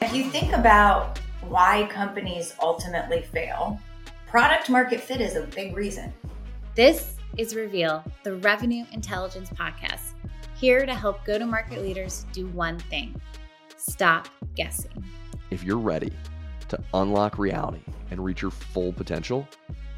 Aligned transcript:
If 0.00 0.14
you 0.14 0.30
think 0.30 0.52
about 0.52 1.18
why 1.48 1.88
companies 1.90 2.54
ultimately 2.62 3.22
fail, 3.22 3.80
product 4.28 4.70
market 4.70 5.00
fit 5.00 5.20
is 5.20 5.34
a 5.34 5.42
big 5.42 5.76
reason. 5.76 6.14
This 6.76 7.16
is 7.36 7.56
Reveal, 7.56 8.04
the 8.22 8.36
Revenue 8.36 8.84
Intelligence 8.92 9.50
Podcast, 9.50 10.12
here 10.56 10.86
to 10.86 10.94
help 10.94 11.24
go 11.24 11.36
to 11.36 11.44
market 11.44 11.82
leaders 11.82 12.26
do 12.32 12.46
one 12.48 12.78
thing 12.78 13.20
stop 13.76 14.28
guessing. 14.54 15.04
If 15.50 15.64
you're 15.64 15.78
ready 15.78 16.12
to 16.68 16.78
unlock 16.94 17.36
reality 17.36 17.82
and 18.12 18.24
reach 18.24 18.40
your 18.40 18.52
full 18.52 18.92
potential, 18.92 19.48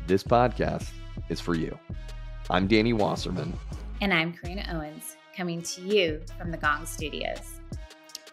this 0.06 0.24
podcast 0.24 0.88
is 1.28 1.40
for 1.40 1.54
you. 1.54 1.78
I'm 2.48 2.66
Danny 2.66 2.94
Wasserman. 2.94 3.52
And 4.00 4.14
I'm 4.14 4.32
Karina 4.32 4.64
Owens, 4.72 5.16
coming 5.36 5.60
to 5.60 5.82
you 5.82 6.22
from 6.38 6.50
the 6.50 6.56
Gong 6.56 6.86
Studios. 6.86 7.59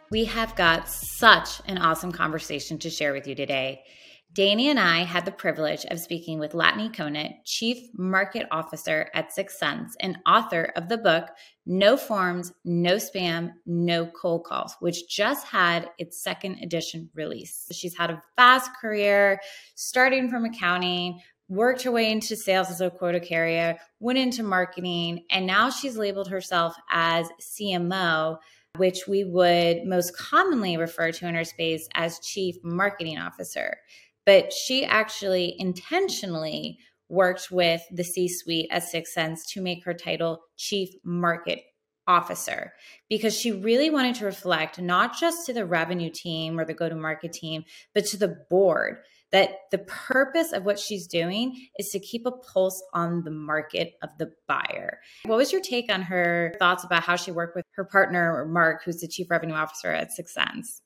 We 0.09 0.23
have 0.25 0.55
got 0.55 0.87
such 0.87 1.61
an 1.65 1.77
awesome 1.77 2.13
conversation 2.13 2.79
to 2.79 2.89
share 2.89 3.11
with 3.11 3.27
you 3.27 3.35
today. 3.35 3.83
Danny 4.33 4.69
and 4.69 4.79
I 4.79 4.99
had 4.99 5.25
the 5.25 5.31
privilege 5.31 5.83
of 5.85 5.99
speaking 5.99 6.39
with 6.39 6.53
Latané 6.53 6.93
Conant, 6.93 7.43
Chief 7.43 7.89
Market 7.93 8.47
Officer 8.49 9.09
at 9.13 9.35
6sense 9.35 9.91
and 9.99 10.17
author 10.25 10.71
of 10.77 10.87
the 10.87 10.97
book 10.97 11.27
No 11.65 11.97
Forms, 11.97 12.53
No 12.63 12.95
Spam, 12.95 13.51
No 13.65 14.05
Cold 14.05 14.45
Calls, 14.45 14.75
which 14.79 15.09
just 15.09 15.45
had 15.45 15.89
its 15.97 16.23
second 16.23 16.59
edition 16.61 17.09
release. 17.13 17.67
She's 17.73 17.97
had 17.97 18.09
a 18.09 18.21
vast 18.37 18.71
career 18.79 19.41
starting 19.75 20.29
from 20.29 20.45
accounting, 20.45 21.19
worked 21.49 21.81
her 21.83 21.91
way 21.91 22.11
into 22.11 22.37
sales 22.37 22.69
as 22.69 22.79
a 22.79 22.89
quota 22.89 23.19
carrier, 23.19 23.77
went 23.99 24.19
into 24.19 24.43
marketing, 24.43 25.25
and 25.31 25.47
now 25.47 25.69
she's 25.69 25.97
labeled 25.97 26.29
herself 26.29 26.75
as 26.91 27.27
CMO 27.41 28.37
which 28.77 29.07
we 29.07 29.23
would 29.23 29.85
most 29.85 30.17
commonly 30.17 30.77
refer 30.77 31.11
to 31.11 31.27
in 31.27 31.35
our 31.35 31.43
space 31.43 31.87
as 31.95 32.19
chief 32.19 32.55
marketing 32.63 33.17
officer. 33.17 33.77
But 34.25 34.51
she 34.51 34.83
actually 34.83 35.55
intentionally 35.57 36.79
worked 37.09 37.49
with 37.51 37.81
the 37.91 38.03
C 38.03 38.27
suite 38.27 38.67
at 38.71 38.83
6sense 38.83 39.39
to 39.53 39.61
make 39.61 39.85
her 39.85 39.93
title 39.93 40.41
chief 40.57 40.89
market 41.03 41.61
officer 42.07 42.73
because 43.09 43.37
she 43.37 43.51
really 43.51 43.89
wanted 43.89 44.15
to 44.15 44.25
reflect 44.25 44.79
not 44.79 45.17
just 45.17 45.45
to 45.45 45.53
the 45.53 45.65
revenue 45.65 46.09
team 46.09 46.59
or 46.59 46.65
the 46.65 46.73
go 46.73 46.89
to 46.89 46.95
market 46.95 47.33
team, 47.33 47.63
but 47.93 48.05
to 48.05 48.17
the 48.17 48.37
board 48.49 48.99
that 49.31 49.51
the 49.71 49.79
purpose 49.79 50.53
of 50.53 50.63
what 50.63 50.79
she's 50.79 51.07
doing 51.07 51.67
is 51.77 51.89
to 51.89 51.99
keep 51.99 52.25
a 52.25 52.31
pulse 52.31 52.81
on 52.93 53.23
the 53.23 53.31
market 53.31 53.93
of 54.01 54.09
the 54.17 54.31
buyer. 54.47 54.99
What 55.25 55.37
was 55.37 55.51
your 55.51 55.61
take 55.61 55.91
on 55.91 56.01
her 56.03 56.53
thoughts 56.59 56.83
about 56.83 57.03
how 57.03 57.15
she 57.15 57.31
worked 57.31 57.55
with 57.55 57.65
her 57.75 57.85
partner, 57.85 58.45
Mark, 58.45 58.83
who's 58.83 59.01
the 59.01 59.07
chief 59.07 59.29
revenue 59.29 59.55
officer 59.55 59.91
at 59.91 60.09
6sense? 60.17 60.81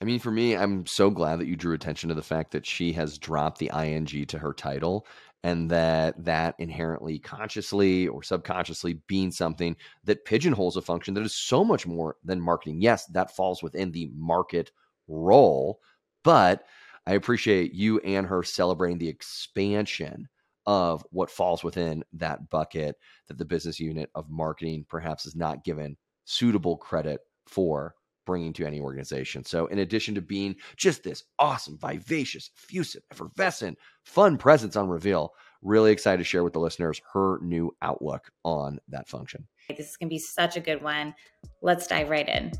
I 0.00 0.04
mean, 0.04 0.18
for 0.18 0.30
me, 0.30 0.56
I'm 0.56 0.84
so 0.86 1.10
glad 1.10 1.38
that 1.38 1.46
you 1.46 1.56
drew 1.56 1.74
attention 1.74 2.08
to 2.08 2.14
the 2.14 2.22
fact 2.22 2.50
that 2.52 2.66
she 2.66 2.92
has 2.92 3.18
dropped 3.18 3.58
the 3.58 3.70
ing 3.74 4.26
to 4.26 4.38
her 4.38 4.52
title 4.52 5.06
and 5.42 5.70
that 5.70 6.22
that 6.24 6.54
inherently 6.58 7.18
consciously 7.18 8.08
or 8.08 8.22
subconsciously 8.22 8.94
being 9.06 9.30
something 9.30 9.76
that 10.04 10.24
pigeonholes 10.24 10.76
a 10.76 10.82
function 10.82 11.14
that 11.14 11.24
is 11.24 11.34
so 11.34 11.64
much 11.64 11.86
more 11.86 12.16
than 12.24 12.40
marketing. 12.40 12.82
Yes, 12.82 13.06
that 13.06 13.34
falls 13.34 13.62
within 13.62 13.92
the 13.92 14.10
market 14.14 14.70
role, 15.08 15.80
but 16.24 16.64
I 17.06 17.14
appreciate 17.14 17.72
you 17.72 17.98
and 18.00 18.26
her 18.26 18.42
celebrating 18.42 18.98
the 18.98 19.08
expansion 19.08 20.28
of 20.66 21.04
what 21.10 21.30
falls 21.30 21.62
within 21.62 22.04
that 22.14 22.50
bucket 22.50 22.96
that 23.28 23.38
the 23.38 23.44
business 23.44 23.78
unit 23.78 24.10
of 24.14 24.28
marketing 24.28 24.84
perhaps 24.88 25.24
is 25.24 25.36
not 25.36 25.64
given 25.64 25.96
suitable 26.24 26.76
credit 26.76 27.20
for 27.46 27.94
bringing 28.26 28.52
to 28.52 28.66
any 28.66 28.80
organization. 28.80 29.44
So, 29.44 29.66
in 29.66 29.78
addition 29.78 30.14
to 30.16 30.20
being 30.20 30.56
just 30.76 31.04
this 31.04 31.22
awesome, 31.38 31.78
vivacious, 31.78 32.50
effusive, 32.58 33.02
effervescent, 33.12 33.78
fun 34.02 34.36
presence 34.36 34.74
on 34.74 34.88
Reveal, 34.88 35.32
really 35.62 35.92
excited 35.92 36.18
to 36.18 36.24
share 36.24 36.42
with 36.42 36.52
the 36.52 36.58
listeners 36.58 37.00
her 37.12 37.38
new 37.40 37.74
outlook 37.82 38.28
on 38.44 38.80
that 38.88 39.08
function. 39.08 39.46
This 39.68 39.90
is 39.90 39.96
going 39.96 40.08
to 40.08 40.14
be 40.14 40.18
such 40.18 40.56
a 40.56 40.60
good 40.60 40.82
one. 40.82 41.14
Let's 41.62 41.86
dive 41.86 42.10
right 42.10 42.28
in. 42.28 42.52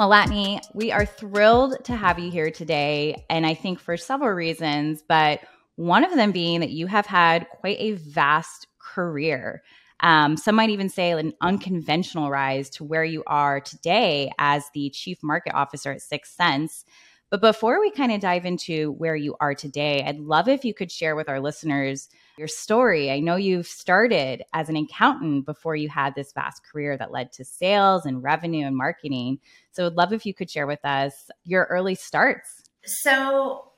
Well, 0.00 0.08
Latané, 0.08 0.62
we 0.72 0.92
are 0.92 1.04
thrilled 1.04 1.84
to 1.84 1.94
have 1.94 2.18
you 2.18 2.30
here 2.30 2.50
today. 2.50 3.22
And 3.28 3.44
I 3.44 3.52
think 3.52 3.78
for 3.78 3.98
several 3.98 4.30
reasons, 4.30 5.04
but 5.06 5.40
one 5.76 6.04
of 6.04 6.14
them 6.14 6.32
being 6.32 6.60
that 6.60 6.70
you 6.70 6.86
have 6.86 7.04
had 7.04 7.46
quite 7.50 7.76
a 7.78 7.92
vast 7.92 8.66
career. 8.78 9.62
Um, 10.02 10.38
some 10.38 10.54
might 10.54 10.70
even 10.70 10.88
say 10.88 11.10
an 11.10 11.34
unconventional 11.42 12.30
rise 12.30 12.70
to 12.70 12.84
where 12.84 13.04
you 13.04 13.22
are 13.26 13.60
today 13.60 14.32
as 14.38 14.64
the 14.72 14.88
chief 14.88 15.18
market 15.22 15.52
officer 15.52 15.92
at 15.92 16.00
6sense. 16.00 16.84
But 17.28 17.42
before 17.42 17.78
we 17.78 17.90
kind 17.90 18.10
of 18.10 18.22
dive 18.22 18.46
into 18.46 18.92
where 18.92 19.16
you 19.16 19.36
are 19.38 19.54
today, 19.54 20.02
I'd 20.02 20.18
love 20.18 20.48
if 20.48 20.64
you 20.64 20.72
could 20.72 20.90
share 20.90 21.14
with 21.14 21.28
our 21.28 21.40
listeners 21.40 22.08
your 22.40 22.48
story. 22.48 23.10
I 23.10 23.20
know 23.20 23.36
you've 23.36 23.66
started 23.66 24.42
as 24.54 24.70
an 24.70 24.76
accountant 24.76 25.44
before 25.44 25.76
you 25.76 25.90
had 25.90 26.14
this 26.14 26.32
vast 26.32 26.64
career 26.64 26.96
that 26.96 27.12
led 27.12 27.32
to 27.32 27.44
sales 27.44 28.06
and 28.06 28.22
revenue 28.22 28.66
and 28.66 28.74
marketing. 28.74 29.38
So 29.72 29.86
I'd 29.86 29.92
love 29.92 30.14
if 30.14 30.24
you 30.24 30.32
could 30.32 30.50
share 30.50 30.66
with 30.66 30.82
us 30.82 31.30
your 31.44 31.64
early 31.66 31.94
starts. 31.94 32.62
So 32.82 33.72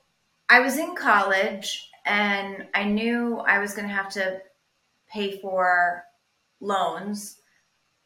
I 0.49 0.61
was 0.61 0.77
in 0.77 0.95
college 0.95 1.89
and 2.05 2.65
I 2.73 2.85
knew 2.85 3.39
I 3.39 3.59
was 3.59 3.73
going 3.73 3.87
to 3.89 3.93
have 3.93 4.09
to 4.13 4.39
pay 5.11 5.41
for 5.41 6.05
loans. 6.61 7.35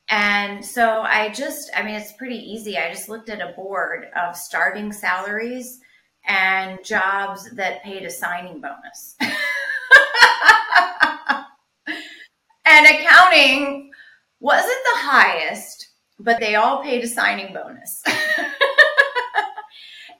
And 0.10 0.66
so 0.66 1.02
I 1.02 1.30
just, 1.30 1.70
I 1.76 1.84
mean, 1.84 1.94
it's 1.94 2.14
pretty 2.14 2.38
easy. 2.38 2.80
I 2.80 2.92
just 2.92 3.10
looked 3.10 3.30
at 3.30 3.42
a 3.42 3.54
board 3.54 4.08
of 4.20 4.36
starting 4.36 4.92
salaries 4.92 5.82
and 6.28 6.84
jobs 6.84 7.48
that 7.52 7.84
paid 7.84 8.04
a 8.04 8.10
signing 8.10 8.60
bonus. 8.60 9.16
and 12.66 12.88
accounting 12.88 13.92
wasn't 14.40 14.84
the 14.86 15.00
highest, 15.00 15.90
but 16.20 16.40
they 16.40 16.56
all 16.56 16.84
paid 16.84 17.04
a 17.04 17.08
signing 17.08 17.54
bonus. 17.54 18.04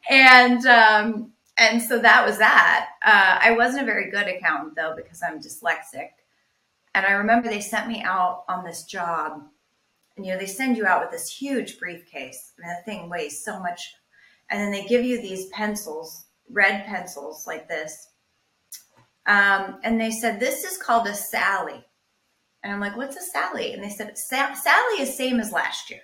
and 0.10 0.66
um, 0.66 1.32
and 1.58 1.82
so 1.82 2.00
that 2.00 2.26
was 2.26 2.38
that. 2.38 2.90
Uh, 3.04 3.40
I 3.42 3.52
wasn't 3.52 3.84
a 3.84 3.86
very 3.86 4.12
good 4.12 4.28
accountant 4.28 4.76
though 4.76 4.94
because 4.96 5.22
I'm 5.24 5.40
dyslexic. 5.40 6.10
And 6.94 7.06
I 7.06 7.12
remember 7.12 7.48
they 7.48 7.62
sent 7.62 7.88
me 7.88 8.02
out 8.04 8.44
on 8.48 8.64
this 8.64 8.84
job, 8.84 9.44
and 10.16 10.26
you 10.26 10.32
know 10.32 10.40
they 10.40 10.48
send 10.48 10.78
you 10.78 10.86
out 10.86 11.02
with 11.02 11.12
this 11.12 11.30
huge 11.30 11.80
briefcase. 11.80 12.54
I 12.58 12.62
mean, 12.62 12.70
that 12.70 12.86
thing 12.86 13.10
weighs 13.10 13.44
so 13.44 13.60
much, 13.60 13.94
and 14.50 14.60
then 14.60 14.72
they 14.72 14.86
give 14.86 15.06
you 15.06 15.22
these 15.22 15.48
pencils, 15.48 16.26
red 16.50 16.86
pencils 16.86 17.46
like 17.46 17.68
this, 17.68 18.07
um, 19.28 19.80
and 19.84 20.00
they 20.00 20.12
said 20.12 20.40
this 20.40 20.64
is 20.64 20.78
called 20.78 21.08
a 21.08 21.14
Sally. 21.14 21.84
And 22.64 22.74
I'm 22.74 22.80
like, 22.80 22.98
what's 22.98 23.18
a 23.18 23.22
Sally? 23.22 23.74
And 23.74 23.84
they 23.84 23.90
said, 23.90 24.18
Sally 24.18 25.02
is 25.02 25.16
same 25.16 25.40
as 25.40 25.52
last 25.52 25.90
year. 25.90 26.02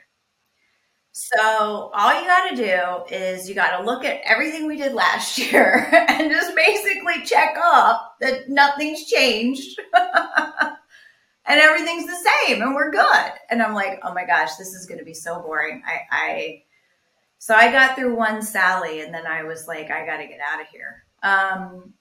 So 1.13 1.91
all 1.94 2.19
you 2.19 2.28
got 2.28 2.50
to 2.50 2.56
do 2.56 3.16
is 3.16 3.47
you 3.47 3.53
got 3.53 3.78
to 3.78 3.85
look 3.85 4.03
at 4.03 4.22
everything 4.25 4.67
we 4.67 4.78
did 4.78 4.94
last 4.94 5.38
year 5.51 5.88
and 5.91 6.31
just 6.31 6.56
basically 6.56 7.23
check 7.23 7.56
off 7.57 8.01
that 8.19 8.50
nothing's 8.50 9.06
changed 9.06 9.79
and 9.94 11.59
everything's 11.59 12.07
the 12.07 12.31
same 12.47 12.62
and 12.62 12.73
we're 12.73 12.91
good. 12.91 13.31
And 13.50 13.62
I'm 13.62 13.73
like, 13.73 14.00
oh 14.03 14.13
my 14.13 14.25
gosh, 14.25 14.56
this 14.56 14.73
is 14.73 14.85
going 14.85 15.00
to 15.00 15.06
be 15.06 15.13
so 15.13 15.39
boring. 15.39 15.81
I, 15.85 16.00
I, 16.12 16.63
so 17.38 17.53
I 17.53 17.72
got 17.72 17.95
through 17.95 18.16
one 18.16 18.41
Sally 18.41 19.01
and 19.01 19.13
then 19.13 19.28
I 19.28 19.44
was 19.44 19.67
like, 19.67 19.91
I 19.91 20.06
got 20.06 20.17
to 20.17 20.28
get 20.28 20.39
out 20.51 20.62
of 20.62 20.67
here. 20.67 21.03
Um, 21.22 21.94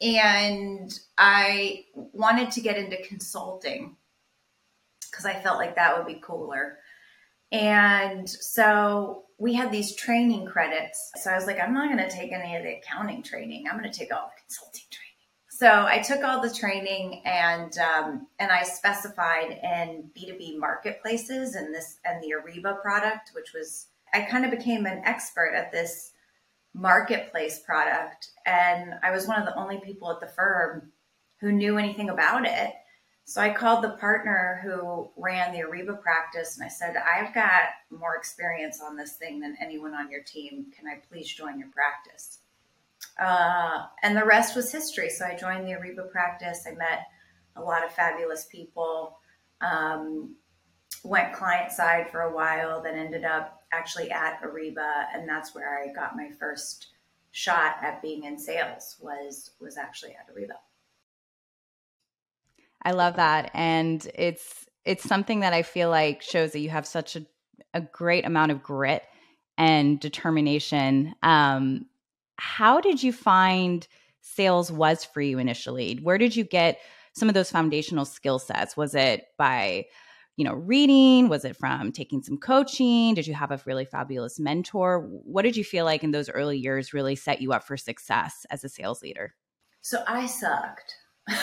and 0.00 0.98
I 1.18 1.84
wanted 1.94 2.50
to 2.52 2.60
get 2.60 2.76
into 2.76 2.96
consulting 3.02 3.96
because 5.10 5.26
I 5.26 5.34
felt 5.40 5.58
like 5.58 5.76
that 5.76 5.96
would 5.96 6.06
be 6.06 6.20
cooler. 6.22 6.78
And 7.52 8.28
so 8.28 9.24
we 9.38 9.54
had 9.54 9.72
these 9.72 9.96
training 9.96 10.46
credits. 10.46 11.10
So 11.16 11.30
I 11.30 11.34
was 11.34 11.46
like, 11.46 11.58
I'm 11.60 11.74
not 11.74 11.92
going 11.92 12.08
to 12.08 12.14
take 12.14 12.32
any 12.32 12.56
of 12.56 12.62
the 12.62 12.76
accounting 12.76 13.22
training. 13.22 13.64
I'm 13.66 13.78
going 13.78 13.90
to 13.90 13.98
take 13.98 14.14
all 14.14 14.30
the 14.34 14.40
consulting 14.40 14.84
training. 14.90 15.10
So 15.48 15.84
I 15.86 15.98
took 15.98 16.24
all 16.24 16.40
the 16.40 16.54
training 16.54 17.20
and 17.26 17.76
um, 17.78 18.28
and 18.38 18.50
I 18.50 18.62
specified 18.62 19.58
in 19.62 20.10
B2B 20.16 20.58
marketplaces 20.58 21.54
and 21.54 21.74
this 21.74 21.98
and 22.06 22.22
the 22.22 22.34
Ariba 22.34 22.80
product, 22.80 23.32
which 23.34 23.52
was 23.52 23.88
I 24.14 24.22
kind 24.22 24.46
of 24.46 24.50
became 24.50 24.86
an 24.86 25.02
expert 25.04 25.52
at 25.54 25.70
this 25.70 26.12
marketplace 26.74 27.60
product. 27.60 28.30
And 28.46 28.94
I 29.02 29.10
was 29.10 29.26
one 29.26 29.38
of 29.38 29.46
the 29.46 29.56
only 29.56 29.80
people 29.80 30.10
at 30.10 30.20
the 30.20 30.26
firm 30.26 30.92
who 31.40 31.52
knew 31.52 31.78
anything 31.78 32.10
about 32.10 32.46
it. 32.46 32.72
So 33.24 33.40
I 33.40 33.52
called 33.52 33.84
the 33.84 33.90
partner 33.90 34.60
who 34.62 35.10
ran 35.16 35.52
the 35.52 35.60
Ariba 35.60 36.00
practice 36.02 36.56
and 36.56 36.64
I 36.66 36.68
said, 36.68 36.96
I've 36.96 37.32
got 37.32 37.62
more 37.90 38.16
experience 38.16 38.80
on 38.82 38.96
this 38.96 39.14
thing 39.14 39.40
than 39.40 39.56
anyone 39.60 39.94
on 39.94 40.10
your 40.10 40.22
team. 40.22 40.66
Can 40.76 40.88
I 40.88 41.00
please 41.08 41.32
join 41.32 41.58
your 41.58 41.68
practice? 41.68 42.38
Uh, 43.18 43.86
and 44.02 44.16
the 44.16 44.24
rest 44.24 44.56
was 44.56 44.72
history. 44.72 45.10
So 45.10 45.24
I 45.24 45.36
joined 45.36 45.66
the 45.66 45.72
Ariba 45.72 46.10
practice. 46.10 46.64
I 46.66 46.72
met 46.72 47.06
a 47.56 47.62
lot 47.62 47.84
of 47.84 47.92
fabulous 47.92 48.46
people. 48.46 49.18
Um, 49.60 50.36
went 51.02 51.32
client 51.32 51.72
side 51.72 52.10
for 52.10 52.22
a 52.22 52.34
while, 52.34 52.82
then 52.82 52.96
ended 52.96 53.24
up 53.24 53.62
actually 53.72 54.10
at 54.10 54.40
Ariba, 54.42 55.06
and 55.14 55.28
that's 55.28 55.54
where 55.54 55.82
I 55.82 55.92
got 55.92 56.16
my 56.16 56.30
first 56.38 56.88
shot 57.32 57.76
at 57.82 58.02
being 58.02 58.24
in 58.24 58.38
sales 58.38 58.96
was 59.00 59.50
was 59.60 59.76
actually 59.76 60.12
at 60.12 60.28
Ariba. 60.34 60.56
I 62.82 62.92
love 62.92 63.16
that, 63.16 63.50
and 63.54 64.06
it's 64.14 64.66
it's 64.84 65.04
something 65.04 65.40
that 65.40 65.52
I 65.52 65.62
feel 65.62 65.90
like 65.90 66.22
shows 66.22 66.52
that 66.52 66.60
you 66.60 66.70
have 66.70 66.86
such 66.86 67.16
a, 67.16 67.26
a 67.74 67.80
great 67.80 68.24
amount 68.24 68.52
of 68.52 68.62
grit 68.62 69.04
and 69.58 70.00
determination. 70.00 71.14
Um, 71.22 71.86
how 72.36 72.80
did 72.80 73.02
you 73.02 73.12
find 73.12 73.86
sales 74.22 74.72
was 74.72 75.04
for 75.04 75.20
you 75.20 75.38
initially? 75.38 75.98
Where 76.02 76.18
did 76.18 76.34
you 76.34 76.44
get 76.44 76.78
some 77.12 77.28
of 77.28 77.34
those 77.34 77.50
foundational 77.50 78.06
skill 78.06 78.38
sets? 78.38 78.76
Was 78.76 78.94
it 78.94 79.26
by 79.36 79.86
you 80.40 80.44
know 80.44 80.54
reading? 80.54 81.28
Was 81.28 81.44
it 81.44 81.54
from 81.54 81.92
taking 81.92 82.22
some 82.22 82.38
coaching? 82.38 83.12
Did 83.12 83.26
you 83.26 83.34
have 83.34 83.50
a 83.50 83.60
really 83.66 83.84
fabulous 83.84 84.40
mentor? 84.40 85.00
What 85.00 85.42
did 85.42 85.54
you 85.54 85.62
feel 85.62 85.84
like 85.84 86.02
in 86.02 86.12
those 86.12 86.30
early 86.30 86.56
years 86.56 86.94
really 86.94 87.14
set 87.14 87.42
you 87.42 87.52
up 87.52 87.62
for 87.62 87.76
success 87.76 88.46
as 88.50 88.64
a 88.64 88.70
sales 88.70 89.02
leader? 89.02 89.34
So 89.82 90.02
i 90.08 90.24
sucked. 90.26 90.94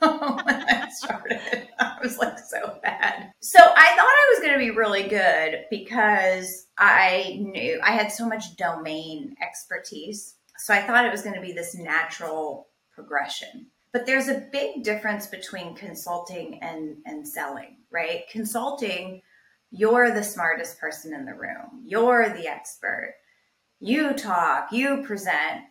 When 0.00 0.10
i 0.10 0.88
started 0.90 1.68
i 1.78 1.96
was 2.02 2.16
like 2.16 2.38
so 2.38 2.80
bad. 2.82 3.32
So 3.40 3.58
i 3.60 3.96
thought 3.96 4.00
i 4.00 4.32
was 4.32 4.40
going 4.40 4.54
to 4.54 4.58
be 4.58 4.70
really 4.70 5.08
good 5.08 5.66
because 5.70 6.66
i 6.78 7.38
knew 7.38 7.78
i 7.84 7.92
had 7.92 8.10
so 8.10 8.26
much 8.26 8.56
domain 8.56 9.36
expertise. 9.42 10.36
So 10.56 10.72
i 10.72 10.80
thought 10.80 11.04
it 11.04 11.12
was 11.12 11.22
going 11.22 11.36
to 11.36 11.42
be 11.42 11.52
this 11.52 11.76
natural 11.76 12.68
progression 12.94 13.66
but 13.92 14.06
there's 14.06 14.28
a 14.28 14.46
big 14.50 14.82
difference 14.82 15.26
between 15.26 15.74
consulting 15.74 16.58
and, 16.62 16.96
and 17.04 17.28
selling, 17.28 17.76
right? 17.90 18.22
Consulting, 18.30 19.20
you're 19.70 20.10
the 20.10 20.24
smartest 20.24 20.80
person 20.80 21.12
in 21.12 21.26
the 21.26 21.34
room, 21.34 21.82
you're 21.84 22.30
the 22.30 22.48
expert. 22.48 23.14
You 23.80 24.12
talk, 24.12 24.72
you 24.72 25.02
present. 25.04 25.64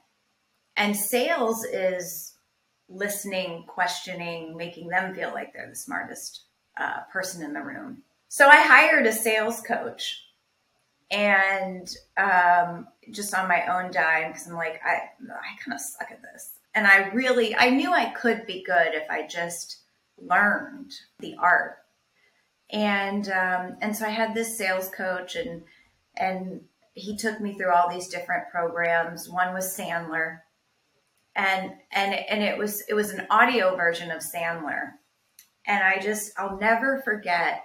And 0.75 0.95
sales 0.95 1.63
is 1.63 2.33
listening, 2.89 3.63
questioning, 3.67 4.57
making 4.57 4.89
them 4.89 5.15
feel 5.15 5.31
like 5.33 5.53
they're 5.53 5.69
the 5.69 5.75
smartest 5.75 6.43
uh, 6.77 7.01
person 7.11 7.41
in 7.41 7.53
the 7.53 7.61
room. 7.61 8.03
So 8.27 8.47
I 8.47 8.61
hired 8.61 9.05
a 9.05 9.13
sales 9.13 9.61
coach 9.61 10.21
and 11.09 11.89
um, 12.17 12.87
just 13.11 13.33
on 13.33 13.47
my 13.47 13.65
own 13.67 13.91
dime 13.91 14.31
because 14.31 14.47
I'm 14.47 14.55
like, 14.55 14.81
I, 14.85 14.91
I 14.93 15.57
kind 15.63 15.73
of 15.73 15.79
suck 15.79 16.11
at 16.11 16.21
this 16.21 16.51
and 16.73 16.87
I 16.87 17.09
really 17.09 17.55
I 17.55 17.69
knew 17.69 17.91
I 17.91 18.05
could 18.11 18.45
be 18.45 18.63
good 18.63 18.93
if 18.93 19.09
I 19.09 19.27
just 19.27 19.81
learned 20.17 20.91
the 21.19 21.35
art. 21.39 21.77
And 22.71 23.27
um, 23.29 23.77
and 23.81 23.95
so 23.95 24.05
I 24.05 24.09
had 24.09 24.33
this 24.33 24.57
sales 24.57 24.89
coach 24.89 25.35
and 25.35 25.63
and 26.15 26.61
he 26.93 27.17
took 27.17 27.39
me 27.39 27.57
through 27.57 27.73
all 27.73 27.89
these 27.89 28.07
different 28.07 28.49
programs. 28.49 29.29
One 29.29 29.53
was 29.53 29.77
Sandler. 29.77 30.39
And 31.35 31.73
and 31.91 32.13
and 32.13 32.43
it 32.43 32.57
was 32.57 32.83
it 32.87 32.93
was 32.93 33.11
an 33.11 33.27
audio 33.29 33.75
version 33.75 34.11
of 34.11 34.21
Sandler. 34.21 34.91
And 35.67 35.83
I 35.83 35.99
just 35.99 36.31
I'll 36.37 36.57
never 36.57 37.01
forget 37.03 37.63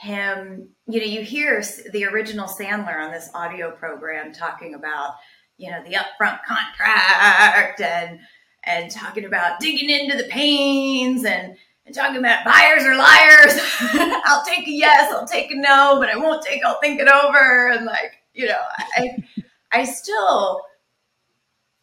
him, 0.00 0.70
you 0.86 0.98
know, 0.98 1.06
you 1.06 1.22
hear 1.22 1.62
the 1.92 2.06
original 2.06 2.46
Sandler 2.46 3.04
on 3.04 3.12
this 3.12 3.30
audio 3.34 3.70
program 3.70 4.32
talking 4.32 4.74
about 4.74 5.14
you 5.60 5.70
know, 5.70 5.82
the 5.84 5.94
upfront 5.94 6.40
contract 6.44 7.80
and 7.82 8.18
and 8.64 8.90
talking 8.90 9.26
about 9.26 9.60
digging 9.60 9.90
into 9.90 10.16
the 10.16 10.28
pains 10.28 11.24
and, 11.24 11.56
and 11.86 11.94
talking 11.94 12.16
about 12.16 12.44
buyers 12.44 12.82
are 12.84 12.96
liars. 12.96 13.60
I'll 14.24 14.44
take 14.44 14.66
a 14.66 14.70
yes, 14.70 15.12
I'll 15.12 15.26
take 15.26 15.50
a 15.50 15.54
no, 15.54 15.98
but 15.98 16.08
I 16.08 16.16
won't 16.16 16.42
take, 16.44 16.64
I'll 16.64 16.80
think 16.80 17.00
it 17.00 17.08
over. 17.08 17.70
And 17.70 17.84
like, 17.84 18.22
you 18.32 18.46
know, 18.46 18.60
I 18.96 19.22
I 19.72 19.84
still 19.84 20.62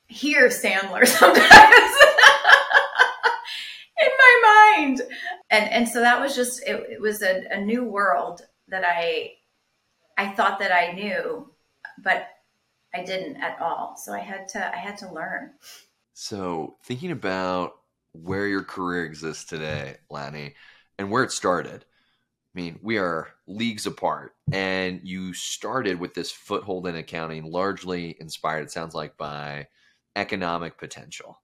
hear 0.08 0.48
Sandler 0.48 1.06
sometimes 1.08 1.44
in 4.02 4.10
my 4.18 4.74
mind. 4.76 5.02
And 5.52 5.72
and 5.72 5.88
so 5.88 6.00
that 6.02 6.20
was 6.20 6.36
just 6.36 6.64
it, 6.64 6.84
it 6.90 7.02
was 7.02 7.22
a, 7.22 7.44
a 7.52 7.62
new 7.62 7.84
world 7.84 8.42
that 8.70 8.84
I 8.84 9.34
I 10.18 10.30
thought 10.30 10.58
that 10.60 10.72
I 10.72 10.94
knew, 10.94 11.52
but 12.04 12.28
I 12.98 13.04
didn't 13.04 13.38
at 13.38 13.60
all. 13.62 13.96
So 13.96 14.14
I 14.14 14.20
had 14.20 14.48
to 14.50 14.76
I 14.76 14.78
had 14.78 14.98
to 15.00 15.14
learn. 15.14 15.52
So 16.14 16.78
thinking 16.84 17.12
about 17.12 17.74
where 18.14 18.48
your 18.48 18.64
career 18.64 19.06
exists 19.06 19.46
today, 19.46 19.98
Lanny, 20.10 20.56
and 20.98 21.12
where 21.12 21.24
it 21.24 21.32
started. 21.32 21.86
I 22.56 22.60
mean, 22.60 22.80
we 22.82 22.98
are 22.98 23.28
leagues 23.46 23.86
apart, 23.86 24.34
and 24.52 25.02
you 25.04 25.34
started 25.34 26.00
with 26.00 26.16
this 26.16 26.32
foothold 26.32 26.88
in 26.88 26.96
accounting, 26.96 27.52
largely 27.52 28.18
inspired, 28.20 28.64
it 28.64 28.72
sounds 28.72 28.96
like, 28.96 29.16
by 29.16 29.68
economic 30.16 30.80
potential. 30.80 31.40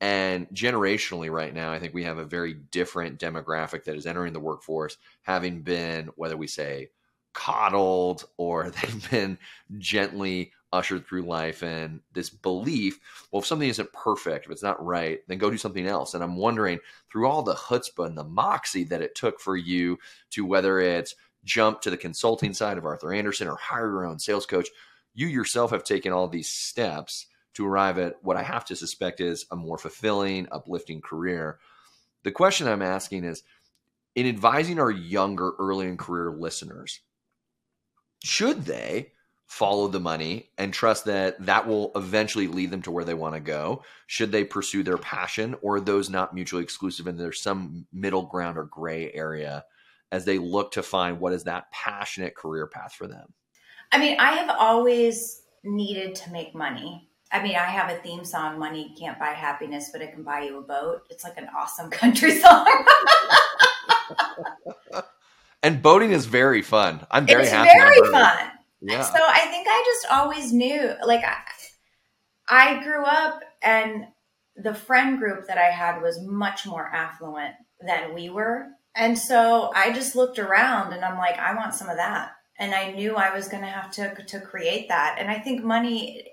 And 0.00 0.48
generationally, 0.50 1.28
right 1.28 1.52
now, 1.52 1.72
I 1.72 1.80
think 1.80 1.92
we 1.92 2.04
have 2.04 2.18
a 2.18 2.24
very 2.24 2.54
different 2.54 3.18
demographic 3.18 3.82
that 3.84 3.96
is 3.96 4.06
entering 4.06 4.32
the 4.32 4.38
workforce, 4.38 4.96
having 5.22 5.62
been, 5.62 6.10
whether 6.14 6.36
we 6.36 6.46
say, 6.46 6.90
coddled 7.34 8.24
or 8.36 8.70
they've 8.82 9.10
been 9.10 9.38
gently 9.78 10.52
ushered 10.72 11.06
through 11.06 11.22
life 11.22 11.62
and 11.62 12.00
this 12.14 12.30
belief 12.30 12.98
well 13.30 13.40
if 13.40 13.46
something 13.46 13.68
isn't 13.68 13.92
perfect 13.92 14.46
if 14.46 14.50
it's 14.50 14.62
not 14.62 14.84
right 14.84 15.20
then 15.28 15.38
go 15.38 15.48
do 15.50 15.56
something 15.56 15.86
else. 15.86 16.14
And 16.14 16.24
i'm 16.24 16.36
wondering 16.36 16.80
through 17.10 17.28
all 17.28 17.42
the 17.42 17.54
chutzpah 17.54 18.06
and 18.06 18.18
the 18.18 18.24
moxie 18.24 18.84
that 18.84 19.02
it 19.02 19.14
took 19.14 19.40
for 19.40 19.56
you 19.56 19.98
to 20.30 20.44
whether 20.44 20.80
it's 20.80 21.14
jump 21.44 21.80
to 21.82 21.90
the 21.90 21.96
consulting 21.96 22.54
side 22.54 22.78
of 22.78 22.84
arthur 22.84 23.12
andersen 23.12 23.46
or 23.46 23.56
hire 23.56 23.88
your 23.88 24.06
own 24.06 24.18
sales 24.18 24.46
coach 24.46 24.68
you 25.14 25.28
yourself 25.28 25.70
have 25.70 25.84
taken 25.84 26.12
all 26.12 26.26
these 26.26 26.48
steps 26.48 27.26
to 27.54 27.66
arrive 27.66 27.98
at 27.98 28.16
what 28.22 28.36
i 28.36 28.42
have 28.42 28.64
to 28.64 28.74
suspect 28.74 29.20
is 29.20 29.46
a 29.52 29.56
more 29.56 29.78
fulfilling 29.78 30.48
uplifting 30.50 31.00
career. 31.00 31.58
The 32.24 32.32
question 32.32 32.66
i'm 32.66 32.82
asking 32.82 33.24
is 33.24 33.44
in 34.14 34.26
advising 34.26 34.78
our 34.78 34.90
younger 34.90 35.52
early 35.58 35.86
in 35.86 35.96
career 35.96 36.32
listeners 36.32 37.00
should 38.24 38.64
they 38.64 39.12
follow 39.46 39.86
the 39.86 40.00
money 40.00 40.48
and 40.56 40.72
trust 40.72 41.04
that 41.04 41.36
that 41.44 41.68
will 41.68 41.92
eventually 41.94 42.46
lead 42.46 42.70
them 42.70 42.80
to 42.80 42.90
where 42.90 43.04
they 43.04 43.12
want 43.12 43.34
to 43.34 43.40
go? 43.40 43.82
Should 44.06 44.32
they 44.32 44.44
pursue 44.44 44.82
their 44.82 44.96
passion 44.96 45.54
or 45.60 45.76
are 45.76 45.80
those 45.80 46.08
not 46.08 46.34
mutually 46.34 46.62
exclusive 46.62 47.06
and 47.06 47.20
there's 47.20 47.42
some 47.42 47.86
middle 47.92 48.22
ground 48.22 48.56
or 48.56 48.64
gray 48.64 49.12
area 49.12 49.66
as 50.10 50.24
they 50.24 50.38
look 50.38 50.72
to 50.72 50.82
find 50.82 51.20
what 51.20 51.34
is 51.34 51.44
that 51.44 51.70
passionate 51.70 52.34
career 52.34 52.66
path 52.66 52.94
for 52.94 53.06
them? 53.06 53.34
I 53.92 53.98
mean 53.98 54.18
i 54.18 54.32
have 54.32 54.56
always 54.58 55.42
needed 55.62 56.14
to 56.16 56.32
make 56.32 56.54
money. 56.54 57.10
I 57.30 57.42
mean 57.42 57.56
i 57.56 57.66
have 57.66 57.90
a 57.90 58.00
theme 58.00 58.24
song 58.24 58.58
money 58.58 58.94
can't 58.98 59.18
buy 59.18 59.34
happiness 59.34 59.90
but 59.92 60.00
it 60.00 60.14
can 60.14 60.22
buy 60.22 60.44
you 60.44 60.58
a 60.58 60.62
boat. 60.62 61.02
It's 61.10 61.24
like 61.24 61.36
an 61.36 61.48
awesome 61.54 61.90
country 62.00 62.38
song 62.38 62.86
and 65.64 65.82
boating 65.82 66.12
is 66.12 66.26
very 66.26 66.62
fun 66.62 67.04
i'm 67.10 67.26
very 67.26 67.42
it's 67.42 67.50
happy 67.50 67.70
It's 67.72 68.00
very 68.00 68.12
fun 68.12 68.50
yeah. 68.86 69.02
So 69.02 69.18
I 69.18 69.46
think 69.46 69.66
I 69.68 69.82
just 69.86 70.12
always 70.12 70.52
knew, 70.52 70.94
like, 71.04 71.24
I, 71.24 71.38
I 72.48 72.82
grew 72.82 73.02
up 73.02 73.40
and 73.62 74.06
the 74.56 74.74
friend 74.74 75.18
group 75.18 75.46
that 75.46 75.58
I 75.58 75.70
had 75.70 76.02
was 76.02 76.20
much 76.22 76.66
more 76.66 76.86
affluent 76.86 77.54
than 77.80 78.14
we 78.14 78.28
were. 78.28 78.66
And 78.94 79.18
so 79.18 79.72
I 79.74 79.92
just 79.92 80.14
looked 80.14 80.38
around 80.38 80.92
and 80.92 81.04
I'm 81.04 81.18
like, 81.18 81.38
I 81.38 81.54
want 81.54 81.74
some 81.74 81.88
of 81.88 81.96
that. 81.96 82.32
And 82.58 82.74
I 82.74 82.92
knew 82.92 83.16
I 83.16 83.34
was 83.34 83.48
going 83.48 83.62
to 83.62 83.68
have 83.68 83.90
to 83.92 84.22
to 84.26 84.40
create 84.40 84.88
that. 84.88 85.16
And 85.18 85.28
I 85.28 85.40
think 85.40 85.64
money, 85.64 86.28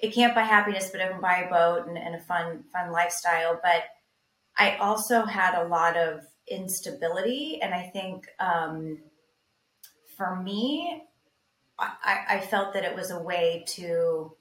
it 0.00 0.12
can't 0.12 0.34
buy 0.34 0.42
happiness, 0.42 0.88
but 0.90 1.00
it 1.00 1.10
can 1.10 1.20
buy 1.20 1.44
a 1.44 1.50
boat 1.50 1.86
and, 1.86 1.96
and 1.96 2.16
a 2.16 2.20
fun 2.20 2.64
fun 2.72 2.90
lifestyle. 2.90 3.60
But 3.62 3.84
I 4.56 4.76
also 4.78 5.22
had 5.22 5.54
a 5.54 5.68
lot 5.68 5.96
of 5.96 6.22
instability, 6.50 7.60
and 7.62 7.74
I 7.74 7.82
think 7.82 8.26
um, 8.38 8.98
for 10.16 10.36
me, 10.36 11.04
I, 11.78 12.24
I 12.28 12.40
felt 12.40 12.74
that 12.74 12.84
it 12.84 12.94
was 12.94 13.10
a 13.10 13.18
way 13.18 13.64
to 13.68 14.36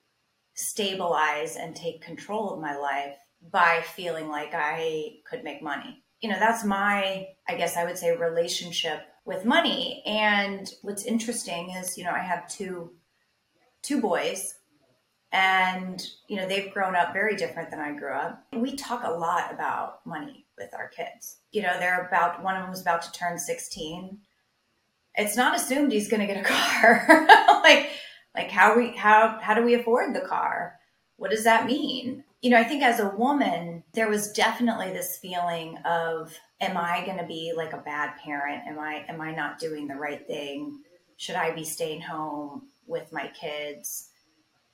stabilize 0.54 1.56
and 1.56 1.76
take 1.76 2.02
control 2.02 2.50
of 2.50 2.60
my 2.60 2.76
life 2.76 3.16
by 3.52 3.82
feeling 3.96 4.28
like 4.28 4.52
I 4.54 5.20
could 5.30 5.44
make 5.44 5.62
money. 5.64 6.04
You 6.20 6.30
know, 6.30 6.40
that's 6.40 6.66
my, 6.66 7.28
I 7.48 7.56
guess 7.56 7.78
I 7.78 7.86
would 7.86 7.98
say, 7.98 8.16
relationship 8.16 9.04
with 9.24 9.46
money. 9.46 10.04
And 10.06 10.70
what's 10.82 11.06
interesting 11.06 11.70
is, 11.70 11.98
you 11.98 12.04
know, 12.04 12.12
I 12.12 12.20
have 12.20 12.50
two 12.50 12.92
two 13.82 14.02
boys 14.02 14.56
and 15.32 16.06
you 16.28 16.36
know 16.36 16.48
they've 16.48 16.74
grown 16.74 16.96
up 16.96 17.14
very 17.14 17.36
different 17.36 17.70
than 17.70 17.80
i 17.80 17.92
grew 17.94 18.14
up 18.14 18.46
we 18.54 18.76
talk 18.76 19.04
a 19.04 19.12
lot 19.12 19.54
about 19.54 20.06
money 20.06 20.46
with 20.60 20.74
our 20.76 20.90
kids 20.90 21.38
you 21.52 21.62
know 21.62 21.80
they're 21.80 22.06
about 22.06 22.44
one 22.44 22.56
of 22.56 22.62
them 22.62 22.70
was 22.70 22.82
about 22.82 23.02
to 23.02 23.12
turn 23.12 23.40
16 23.40 24.20
it's 25.20 25.36
not 25.36 25.56
assumed 25.56 25.92
he's 25.92 26.08
going 26.08 26.26
to 26.26 26.34
get 26.34 26.44
a 26.44 26.44
car. 26.48 27.28
like, 27.64 27.90
like 28.36 28.50
how 28.50 28.78
we 28.78 28.96
how 28.96 29.38
how 29.42 29.54
do 29.54 29.64
we 29.64 29.74
afford 29.76 30.16
the 30.16 30.22
car? 30.22 30.76
What 31.18 31.32
does 31.32 31.44
that 31.44 31.66
mean? 31.66 32.24
You 32.42 32.52
know, 32.52 32.58
I 32.58 32.64
think 32.64 32.84
as 32.84 33.02
a 33.02 33.10
woman, 33.10 33.84
there 33.94 34.08
was 34.08 34.32
definitely 34.32 34.94
this 34.94 35.18
feeling 35.18 35.78
of, 35.80 36.34
am 36.62 36.78
I 36.78 37.06
going 37.06 37.18
to 37.18 37.26
be 37.26 37.52
like 37.56 37.74
a 37.74 37.78
bad 37.78 38.16
parent? 38.24 38.64
Am 38.66 38.80
I 38.80 39.06
am 39.10 39.20
I 39.20 39.34
not 39.34 39.60
doing 39.60 39.88
the 39.88 39.96
right 39.96 40.26
thing 40.26 40.80
should 41.18 41.36
I 41.36 41.54
be 41.54 41.66
staying 41.66 42.00
home 42.00 42.70
with 42.88 43.12
my 43.12 43.28
kids? 43.28 44.10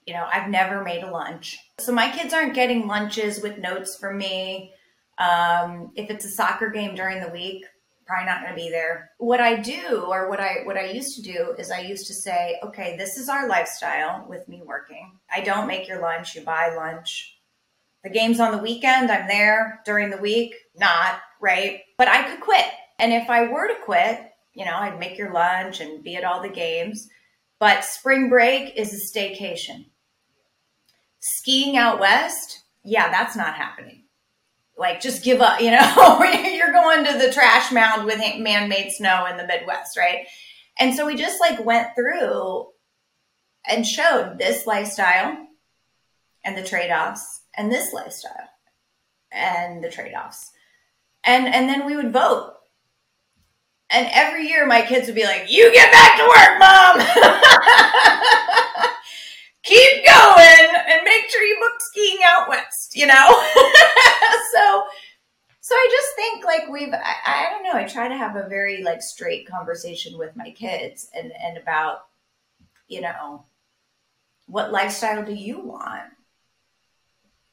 You 0.06 0.14
know, 0.14 0.28
I've 0.32 0.48
never 0.48 0.84
made 0.84 1.02
a 1.02 1.10
lunch. 1.10 1.58
So 1.80 1.92
my 1.92 2.12
kids 2.12 2.36
aren't 2.36 2.54
getting 2.54 2.86
lunches 2.86 3.42
with 3.42 3.58
notes 3.58 3.98
from 3.98 4.20
me. 4.20 4.72
Um, 5.18 5.92
if 5.96 6.10
it's 6.10 6.26
a 6.26 6.30
soccer 6.30 6.70
game 6.70 6.96
during 6.96 7.22
the 7.22 7.30
week, 7.30 7.66
probably 8.06 8.26
not 8.26 8.42
going 8.42 8.52
to 8.52 8.62
be 8.62 8.70
there. 8.70 9.12
What 9.18 9.40
I 9.40 9.56
do 9.56 10.06
or 10.08 10.30
what 10.30 10.40
I 10.40 10.58
what 10.64 10.78
I 10.78 10.86
used 10.86 11.16
to 11.16 11.22
do 11.22 11.56
is 11.58 11.72
I 11.72 11.80
used 11.80 12.08
to 12.08 12.14
say, 12.14 12.60
"Okay, 12.64 12.96
this 12.98 13.18
is 13.18 13.30
our 13.30 13.48
lifestyle 13.48 14.26
with 14.30 14.48
me 14.48 14.62
working. 14.64 15.12
I 15.34 15.42
don't 15.42 15.68
make 15.68 15.88
your 15.88 16.02
lunch, 16.02 16.36
you 16.36 16.42
buy 16.42 16.74
lunch. 16.76 17.38
The 18.04 18.10
game's 18.12 18.40
on 18.40 18.52
the 18.52 18.62
weekend, 18.62 19.12
I'm 19.12 19.28
there. 19.28 19.82
During 19.86 20.12
the 20.12 20.18
week, 20.18 20.54
not, 20.76 21.20
right? 21.42 21.82
But 21.98 22.08
I 22.08 22.30
could 22.30 22.42
quit. 22.42 22.66
And 23.00 23.12
if 23.12 23.30
I 23.30 23.48
were 23.48 23.68
to 23.68 23.76
quit, 23.84 24.32
you 24.54 24.64
know, 24.64 24.76
I'd 24.76 25.00
make 25.00 25.18
your 25.18 25.34
lunch 25.34 25.82
and 25.82 26.04
be 26.04 26.16
at 26.16 26.24
all 26.24 26.42
the 26.42 26.50
games. 26.50 27.10
But 27.60 27.84
spring 27.84 28.30
break 28.30 28.76
is 28.76 28.94
a 28.94 29.18
staycation. 29.18 29.88
Skiing 31.20 31.78
out 31.78 32.00
west, 32.00 32.62
yeah, 32.84 33.10
that's 33.10 33.36
not 33.36 33.56
happening 33.56 34.05
like 34.78 35.00
just 35.02 35.24
give 35.24 35.42
up 35.42 35.62
you 35.62 35.72
know? 35.72 36.24
You're 36.54 36.72
going 36.72 37.06
to 37.06 37.18
the 37.18 37.32
trash 37.32 37.72
mound 37.72 38.06
with 38.06 38.20
man-made 38.40 38.92
snow 38.92 39.26
in 39.26 39.38
the 39.38 39.48
midwest 39.48 39.98
right? 39.98 40.28
And 40.78 40.94
so 40.96 41.06
we 41.06 41.16
just 41.16 41.40
like 41.40 41.64
went 41.64 41.96
through 41.96 42.68
and 43.68 43.88
showed 43.88 44.38
this 44.38 44.68
lifestyle 44.68 45.38
and 46.44 46.58
the 46.58 46.64
trade-offs 46.64 47.42
and 47.56 47.72
this 47.72 47.94
lifestyle 47.94 48.50
and 49.32 49.84
the 49.84 49.90
trade-offs. 49.90 50.52
And 51.24 51.48
and 51.48 51.68
then 51.68 51.86
we 51.86 51.96
would 51.96 52.14
vote. 52.14 52.54
And 53.90 54.08
every 54.12 54.48
year 54.48 54.66
my 54.66 54.82
kids 54.82 55.08
would 55.08 55.16
be 55.16 55.24
like 55.24 55.52
you 55.52 55.72
get 55.72 55.92
back 55.92 56.18
to 56.18 56.24
work 56.24 56.60
mom 56.60 57.00
keep 59.66 60.06
going 60.06 60.76
and 60.88 61.04
make 61.04 61.30
sure 61.30 61.42
you 61.44 61.58
book 61.60 61.80
skiing 61.80 62.20
out 62.24 62.48
west, 62.48 62.96
you 62.96 63.08
know? 63.08 63.14
so, 64.54 64.84
so 65.60 65.76
I 65.76 65.88
just 65.92 66.16
think 66.16 66.46
like 66.46 66.70
we've, 66.70 66.94
I, 66.94 67.16
I, 67.26 67.50
don't 67.50 67.64
know, 67.64 67.74
I 67.74 67.86
try 67.86 68.08
to 68.08 68.16
have 68.16 68.36
a 68.36 68.48
very 68.48 68.84
like 68.84 69.02
straight 69.02 69.48
conversation 69.48 70.18
with 70.18 70.36
my 70.36 70.52
kids 70.52 71.10
and, 71.14 71.32
and 71.44 71.58
about, 71.58 72.06
you 72.88 73.02
know, 73.02 73.46
what 74.46 74.72
lifestyle 74.72 75.26
do 75.26 75.34
you 75.34 75.60
want? 75.60 76.04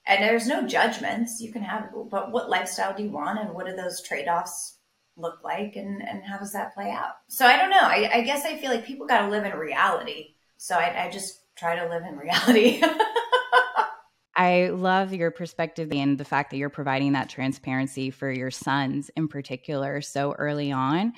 And 0.06 0.22
there's 0.22 0.46
no 0.46 0.66
judgments. 0.66 1.40
You 1.40 1.52
can 1.52 1.62
have, 1.62 1.88
but 2.10 2.32
what 2.32 2.50
lifestyle 2.50 2.94
do 2.94 3.02
you 3.04 3.10
want? 3.10 3.38
And 3.38 3.54
what 3.54 3.66
do 3.66 3.74
those 3.74 4.02
trade 4.02 4.28
offs 4.28 4.76
look 5.16 5.42
like? 5.42 5.76
And, 5.76 6.06
and 6.06 6.22
how 6.22 6.36
does 6.38 6.52
that 6.52 6.74
play 6.74 6.90
out? 6.90 7.14
So 7.28 7.46
I 7.46 7.56
don't 7.56 7.70
know. 7.70 7.78
I, 7.80 8.10
I 8.12 8.20
guess 8.22 8.44
I 8.44 8.58
feel 8.58 8.70
like 8.70 8.84
people 8.84 9.06
got 9.06 9.22
to 9.22 9.30
live 9.30 9.44
in 9.44 9.52
reality. 9.52 10.34
So 10.58 10.76
I, 10.76 11.06
I 11.06 11.10
just 11.10 11.41
try 11.62 11.76
to 11.76 11.88
live 11.88 12.02
in 12.02 12.16
reality. 12.16 12.82
I 14.36 14.70
love 14.70 15.12
your 15.12 15.30
perspective 15.30 15.92
and 15.92 16.18
the 16.18 16.24
fact 16.24 16.50
that 16.50 16.56
you're 16.56 16.70
providing 16.70 17.12
that 17.12 17.28
transparency 17.28 18.10
for 18.10 18.30
your 18.30 18.50
sons 18.50 19.10
in 19.16 19.28
particular 19.28 20.00
so 20.00 20.32
early 20.32 20.72
on. 20.72 21.12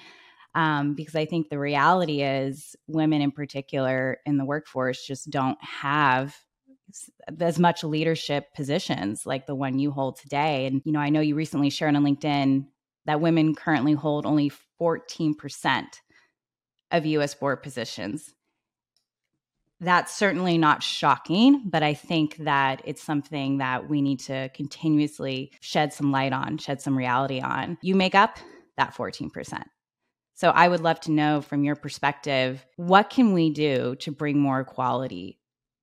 Um, 0.54 0.94
because 0.94 1.16
I 1.16 1.24
think 1.24 1.48
the 1.48 1.58
reality 1.58 2.22
is 2.22 2.76
women 2.86 3.22
in 3.22 3.32
particular 3.32 4.18
in 4.26 4.36
the 4.36 4.44
workforce 4.44 5.04
just 5.04 5.30
don't 5.30 5.58
have 5.60 6.36
as 7.40 7.58
much 7.58 7.82
leadership 7.82 8.54
positions 8.54 9.26
like 9.26 9.46
the 9.46 9.54
one 9.54 9.78
you 9.78 9.90
hold 9.90 10.16
today. 10.16 10.66
And, 10.66 10.82
you 10.84 10.92
know, 10.92 11.00
I 11.00 11.08
know 11.08 11.20
you 11.20 11.34
recently 11.34 11.70
shared 11.70 11.96
on 11.96 12.04
LinkedIn 12.04 12.66
that 13.06 13.20
women 13.20 13.54
currently 13.54 13.94
hold 13.94 14.26
only 14.26 14.52
14% 14.80 15.84
of 16.92 17.06
US 17.06 17.34
board 17.34 17.62
positions 17.62 18.34
that's 19.84 20.14
certainly 20.14 20.58
not 20.58 20.82
shocking, 20.82 21.62
but 21.66 21.82
I 21.82 21.94
think 21.94 22.36
that 22.38 22.82
it's 22.84 23.02
something 23.02 23.58
that 23.58 23.88
we 23.88 24.02
need 24.02 24.20
to 24.20 24.48
continuously 24.50 25.52
shed 25.60 25.92
some 25.92 26.10
light 26.10 26.32
on, 26.32 26.58
shed 26.58 26.80
some 26.80 26.96
reality 26.96 27.40
on. 27.40 27.78
You 27.82 27.94
make 27.94 28.14
up 28.14 28.38
that 28.76 28.94
14%. 28.94 29.62
So 30.34 30.50
I 30.50 30.66
would 30.66 30.80
love 30.80 31.00
to 31.00 31.12
know 31.12 31.40
from 31.40 31.62
your 31.62 31.76
perspective, 31.76 32.64
what 32.76 33.08
can 33.08 33.32
we 33.32 33.50
do 33.50 33.94
to 34.00 34.10
bring 34.10 34.38
more 34.38 34.60
equality 34.60 35.38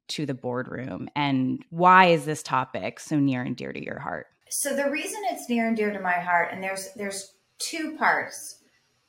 to 0.10 0.26
the 0.26 0.34
boardroom 0.34 1.10
and 1.16 1.64
why 1.70 2.08
is 2.08 2.26
this 2.26 2.44
topic 2.44 3.00
so 3.00 3.18
near 3.18 3.42
and 3.42 3.56
dear 3.56 3.72
to 3.72 3.84
your 3.84 4.00
heart? 4.00 4.28
So 4.50 4.76
the 4.76 4.90
reason 4.90 5.22
it's 5.32 5.50
near 5.50 5.68
and 5.68 5.78
dear 5.78 5.94
to 5.94 6.02
my 6.02 6.12
heart 6.12 6.50
and 6.52 6.62
there's 6.62 6.90
there's 6.98 7.34
two 7.60 7.96
parts 7.98 8.58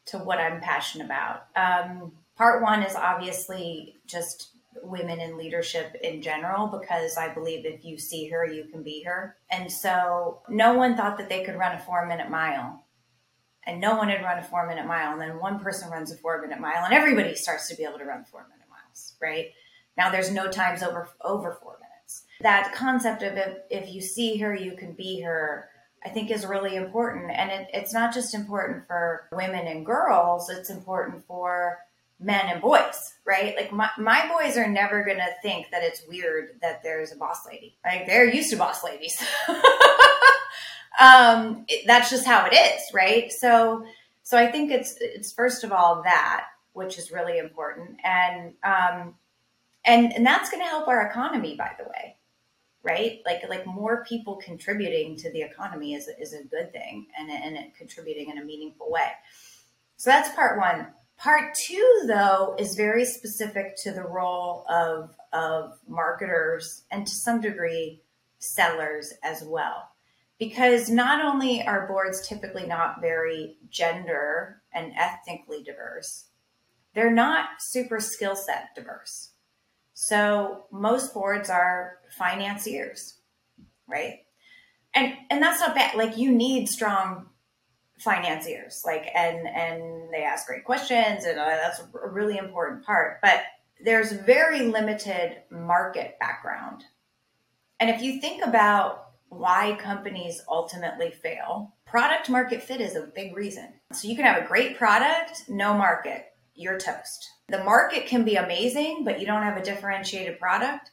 to 0.07 0.19
what 0.19 0.39
I'm 0.39 0.61
passionate 0.61 1.07
about. 1.07 1.47
Um, 1.57 2.13
part 2.37 2.63
one 2.63 2.83
is 2.83 2.95
obviously 2.95 3.97
just 4.07 4.51
women 4.83 5.21
in 5.21 5.37
leadership 5.37 5.97
in 6.03 6.23
general 6.23 6.67
because 6.67 7.17
I 7.17 7.33
believe 7.33 7.65
if 7.65 7.85
you 7.85 7.99
see 7.99 8.29
her, 8.29 8.47
you 8.47 8.65
can 8.65 8.83
be 8.83 9.03
her. 9.03 9.37
And 9.51 9.71
so 9.71 10.43
no 10.49 10.75
one 10.75 10.97
thought 10.97 11.19
that 11.19 11.29
they 11.29 11.45
could 11.45 11.57
run 11.57 11.75
a 11.75 11.81
four 11.81 12.07
minute 12.07 12.31
mile. 12.31 12.85
And 13.65 13.81
no 13.81 13.97
one 13.97 14.09
had 14.09 14.23
run 14.23 14.39
a 14.39 14.43
four 14.43 14.67
minute 14.67 14.87
mile. 14.87 15.13
And 15.13 15.21
then 15.21 15.39
one 15.39 15.61
person 15.61 15.91
runs 15.91 16.11
a 16.11 16.17
four 16.17 16.41
minute 16.43 16.61
mile, 16.61 16.85
and 16.85 16.95
everybody 16.95 17.35
starts 17.35 17.69
to 17.69 17.77
be 17.77 17.85
able 17.85 17.99
to 17.99 18.05
run 18.05 18.25
four 18.25 18.47
minute 18.51 18.69
miles, 18.69 19.15
right? 19.21 19.53
Now 19.97 20.11
there's 20.11 20.31
no 20.31 20.51
times 20.51 20.83
over 20.83 21.09
over 21.23 21.53
four 21.63 21.79
minutes. 21.79 22.25
That 22.41 22.75
concept 22.75 23.23
of 23.23 23.37
if, 23.37 23.59
if 23.71 23.95
you 23.95 24.01
see 24.01 24.39
her, 24.39 24.55
you 24.55 24.77
can 24.77 24.95
be 24.95 25.21
her, 25.21 25.69
I 26.05 26.09
think 26.09 26.31
is 26.31 26.45
really 26.45 26.77
important. 26.77 27.31
And 27.31 27.51
it, 27.51 27.69
it's 27.73 27.95
not 27.95 28.13
just 28.13 28.35
important 28.35 28.87
for 28.87 29.29
women 29.33 29.67
and 29.67 29.87
girls, 29.87 30.49
it's 30.49 30.71
important 30.71 31.25
for 31.27 31.79
men 32.23 32.47
and 32.49 32.61
boys, 32.61 33.15
right? 33.25 33.55
Like 33.57 33.73
my, 33.73 33.91
my 33.99 34.29
boys 34.29 34.57
are 34.57 34.69
never 34.69 35.05
going 35.05 35.19
to 35.19 35.35
think 35.43 35.71
that 35.71 35.83
it's 35.83 36.03
weird 36.09 36.61
that 36.63 36.83
there's 36.83 37.13
a 37.13 37.17
boss 37.17 37.47
lady. 37.47 37.77
Like 37.85 38.07
they're 38.07 38.29
used 38.29 38.51
to 38.51 38.57
boss 38.57 38.85
ladies. 38.85 39.21
um, 41.01 41.65
it, 41.69 41.85
that's 41.87 42.11
just 42.11 42.27
how 42.27 42.47
it 42.47 42.55
is, 42.55 42.83
right? 42.95 43.31
So, 43.31 43.85
so 44.23 44.39
I 44.39 44.51
think 44.51 44.71
it's, 44.71 44.97
it's 45.01 45.33
first 45.33 45.65
of 45.65 45.73
all 45.73 46.03
that, 46.05 46.47
which 46.73 46.99
is 46.99 47.11
really 47.11 47.39
important. 47.39 47.99
And, 48.05 48.55
um, 48.65 49.15
and, 49.85 50.13
and 50.13 50.25
that's 50.25 50.51
going 50.51 50.63
to 50.63 50.69
help 50.69 50.89
our 50.89 51.07
economy, 51.07 51.57
by 51.57 51.73
the 51.79 51.85
way, 51.85 52.17
right? 52.83 53.21
Like, 53.27 53.49
like 53.49 53.67
more 53.67 54.05
people 54.05 54.37
contributing 54.37 55.17
to 55.17 55.33
the 55.33 55.43
economy 55.43 55.95
is, 55.95 56.09
is 56.21 56.33
a 56.35 56.45
good 56.45 56.73
thing 56.73 57.07
and, 57.19 57.31
and 57.31 57.75
contributing 57.75 58.31
in 58.31 58.39
a 58.39 58.45
meaningful 58.45 58.91
way. 58.91 59.11
So 59.97 60.11
that's 60.11 60.35
part 60.35 60.59
one 60.59 60.89
Part 61.23 61.55
two, 61.69 62.03
though, 62.09 62.57
is 62.59 62.75
very 62.75 63.05
specific 63.05 63.77
to 63.85 63.93
the 63.93 64.03
role 64.03 64.67
of, 64.69 65.15
of 65.33 65.79
marketers 65.87 66.83
and 66.91 67.07
to 67.07 67.13
some 67.15 67.41
degree 67.41 68.03
sellers 68.41 69.15
as 69.23 69.45
well. 69.45 69.91
Because 70.41 70.91
not 70.91 71.25
only 71.25 71.65
are 71.65 71.87
boards 71.87 72.27
typically 72.27 72.67
not 72.67 73.01
very 73.01 73.57
gender 73.71 74.63
and 74.75 74.93
ethnically 74.97 75.63
diverse, 75.63 76.25
they're 76.93 77.13
not 77.13 77.51
super 77.61 78.01
skill 78.01 78.35
set 78.35 78.75
diverse. 78.75 79.31
So 79.95 80.65
most 80.73 81.15
boards 81.15 81.49
are 81.49 81.99
financiers, 82.19 83.19
right? 83.87 84.25
And 84.93 85.15
and 85.31 85.41
that's 85.41 85.61
not 85.61 85.77
bad. 85.77 85.97
Like 85.97 86.19
you 86.19 86.33
need 86.33 86.69
strong 86.69 87.29
financiers 88.03 88.83
like 88.85 89.09
and 89.15 89.47
and 89.47 90.13
they 90.13 90.23
ask 90.25 90.47
great 90.47 90.65
questions 90.65 91.25
and 91.25 91.39
uh, 91.39 91.45
that's 91.45 91.81
a 91.81 92.09
really 92.09 92.37
important 92.37 92.85
part. 92.85 93.21
But 93.23 93.43
there's 93.85 94.13
very 94.13 94.63
limited 94.63 95.43
market 95.51 96.17
background. 96.21 96.85
And 97.81 97.91
if 97.91 98.03
you 98.03 98.21
think 98.21 98.45
about 98.45 99.11
why 99.29 99.77
companies 99.81 100.43
ultimately 100.49 101.11
fail 101.11 101.75
product 101.87 102.29
market 102.29 102.63
fit 102.63 102.81
is 102.81 102.97
a 102.97 103.11
big 103.15 103.37
reason. 103.37 103.69
So 103.93 104.09
you 104.09 104.17
can 104.17 104.25
have 104.25 104.43
a 104.43 104.47
great 104.47 104.77
product 104.77 105.45
no 105.49 105.75
market 105.75 106.27
you're 106.55 106.79
toast. 106.79 107.31
The 107.49 107.65
market 107.65 108.07
can 108.07 108.25
be 108.25 108.37
amazing 108.37 109.05
but 109.05 109.21
you 109.21 109.27
don't 109.27 109.43
have 109.43 109.57
a 109.57 109.65
differentiated 109.65 110.39
product 110.39 110.91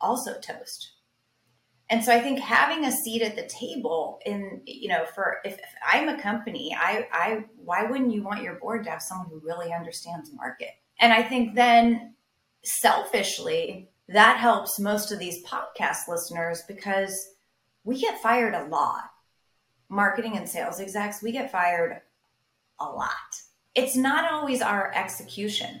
also 0.00 0.38
toast 0.40 0.92
and 1.90 2.04
so 2.04 2.12
I 2.12 2.20
think 2.20 2.38
having 2.38 2.84
a 2.84 2.92
seat 2.92 3.22
at 3.22 3.34
the 3.34 3.46
table 3.48 4.20
in, 4.26 4.60
you 4.66 4.88
know, 4.88 5.06
for 5.14 5.38
if, 5.44 5.54
if, 5.54 5.64
I'm 5.90 6.08
a 6.08 6.20
company, 6.20 6.76
I, 6.78 7.06
I, 7.10 7.44
why 7.56 7.84
wouldn't 7.84 8.12
you 8.12 8.22
want 8.22 8.42
your 8.42 8.56
board 8.56 8.84
to 8.84 8.90
have 8.90 9.00
someone 9.00 9.28
who 9.30 9.40
really 9.42 9.72
understands 9.72 10.30
market? 10.34 10.70
And 11.00 11.14
I 11.14 11.22
think 11.22 11.54
then 11.54 12.14
selfishly, 12.62 13.88
that 14.08 14.38
helps 14.38 14.78
most 14.78 15.12
of 15.12 15.18
these 15.18 15.44
podcast 15.44 16.08
listeners 16.08 16.62
because 16.68 17.30
we 17.84 17.98
get 17.98 18.20
fired 18.20 18.54
a 18.54 18.66
lot. 18.66 19.10
Marketing 19.88 20.36
and 20.36 20.46
sales 20.46 20.80
execs, 20.80 21.22
we 21.22 21.32
get 21.32 21.50
fired 21.50 22.02
a 22.78 22.84
lot. 22.84 23.12
It's 23.74 23.96
not 23.96 24.30
always 24.30 24.60
our 24.60 24.92
execution. 24.94 25.80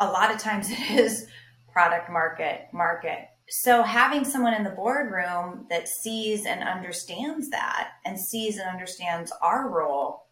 A 0.00 0.06
lot 0.06 0.34
of 0.34 0.40
times 0.40 0.68
it 0.70 0.90
is 0.90 1.28
product 1.72 2.10
market, 2.10 2.66
market, 2.72 3.28
so 3.48 3.82
having 3.82 4.24
someone 4.24 4.54
in 4.54 4.64
the 4.64 4.70
boardroom 4.70 5.66
that 5.70 5.88
sees 5.88 6.44
and 6.44 6.62
understands 6.62 7.48
that 7.50 7.92
and 8.04 8.18
sees 8.18 8.58
and 8.58 8.68
understands 8.68 9.32
our 9.40 9.70
role 9.70 10.26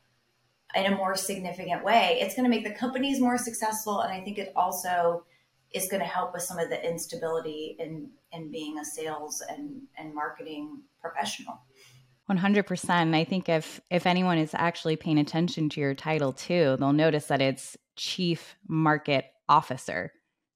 in 0.74 0.92
a 0.92 0.96
more 0.96 1.16
significant 1.16 1.82
way, 1.82 2.18
it's 2.20 2.34
going 2.34 2.44
to 2.44 2.54
make 2.54 2.64
the 2.64 2.74
companies 2.74 3.18
more 3.18 3.38
successful. 3.38 4.00
And 4.00 4.12
I 4.12 4.22
think 4.22 4.38
it 4.38 4.52
also 4.54 5.24
is 5.72 5.88
going 5.88 6.00
to 6.00 6.06
help 6.06 6.34
with 6.34 6.42
some 6.42 6.58
of 6.58 6.68
the 6.68 6.86
instability 6.86 7.76
in, 7.78 8.10
in 8.32 8.50
being 8.50 8.78
a 8.78 8.84
sales 8.84 9.42
and, 9.48 9.82
and 9.96 10.14
marketing 10.14 10.82
professional. 11.00 11.60
100%. 12.30 13.14
I 13.14 13.24
think 13.24 13.48
if 13.48 13.80
if 13.88 14.04
anyone 14.04 14.38
is 14.38 14.50
actually 14.52 14.96
paying 14.96 15.18
attention 15.18 15.68
to 15.70 15.80
your 15.80 15.94
title 15.94 16.32
too, 16.32 16.76
they'll 16.78 16.92
notice 16.92 17.26
that 17.26 17.40
it's 17.40 17.76
chief 17.94 18.56
market 18.66 19.26
officer. 19.48 20.12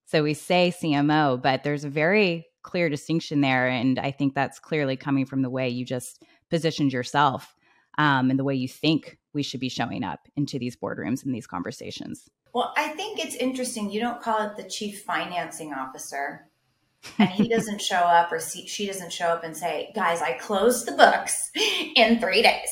So 0.07 0.25
we 0.25 0.35
say 0.35 0.75
CMO, 0.77 1.41
but 1.41 1.63
there's 1.63 1.85
a 1.85 1.89
very 1.89 2.50
clear 2.63 2.89
distinction 2.89 3.41
there 3.41 3.69
and 3.69 3.99
I 3.99 4.11
think 4.11 4.35
that's 4.35 4.59
clearly 4.59 4.97
coming 4.97 5.27
from 5.27 5.43
the 5.43 5.51
way 5.51 5.69
you 5.69 5.85
just 5.85 6.23
positioned 6.51 6.93
yourself 6.93 7.55
um, 7.99 8.31
and 8.31 8.39
the 8.39 8.45
way 8.45 8.55
you 8.55 8.69
think 8.69 9.19
we 9.33 9.43
should 9.43 9.61
be 9.61 9.69
showing 9.69 10.05
up 10.05 10.29
into 10.37 10.59
these 10.59 10.77
boardrooms 10.77 11.25
and 11.25 11.35
these 11.35 11.47
conversations. 11.47 12.29
Well, 12.53 12.73
I 12.77 12.89
think 12.89 13.25
it's 13.25 13.37
interesting. 13.37 13.91
You 13.91 14.01
don't 14.01 14.21
call 14.21 14.43
it 14.49 14.57
the 14.57 14.69
chief 14.69 15.03
financing 15.03 15.73
officer 15.73 16.50
and 17.19 17.31
he 17.31 17.49
doesn't 17.49 17.81
show 17.81 17.97
up 17.97 18.31
or 18.31 18.39
see, 18.39 18.67
she 18.67 18.87
doesn't 18.87 19.13
show 19.13 19.27
up 19.27 19.43
and 19.43 19.57
say, 19.57 19.91
guys, 19.95 20.21
I 20.21 20.33
closed 20.33 20.87
the 20.87 20.93
books 20.93 21.51
in 21.97 22.21
three 22.21 22.43
days. 22.43 22.69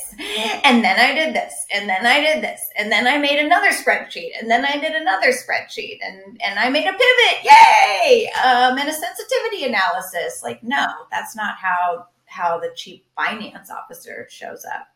And 0.63 0.83
then 0.83 0.99
I 0.99 1.13
did 1.13 1.35
this. 1.35 1.53
And 1.73 1.89
then 1.89 2.05
I 2.05 2.21
did 2.21 2.43
this. 2.43 2.61
And 2.77 2.91
then 2.91 3.07
I 3.07 3.17
made 3.17 3.39
another 3.39 3.69
spreadsheet. 3.69 4.31
And 4.39 4.49
then 4.49 4.65
I 4.65 4.77
did 4.77 4.93
another 4.93 5.31
spreadsheet. 5.31 5.97
And, 6.01 6.39
and 6.45 6.59
I 6.59 6.69
made 6.69 6.87
a 6.87 6.91
pivot. 6.91 7.43
Yay. 7.43 8.29
Um, 8.43 8.77
and 8.77 8.89
a 8.89 8.93
sensitivity 8.93 9.65
analysis. 9.65 10.41
Like, 10.43 10.63
no, 10.63 10.87
that's 11.11 11.35
not 11.35 11.55
how, 11.57 12.05
how 12.25 12.59
the 12.59 12.71
chief 12.75 13.01
finance 13.15 13.71
officer 13.71 14.27
shows 14.29 14.63
up. 14.63 14.87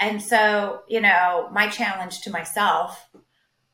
And 0.00 0.20
so, 0.20 0.82
you 0.88 1.00
know, 1.00 1.48
my 1.52 1.68
challenge 1.68 2.22
to 2.22 2.30
myself 2.30 3.08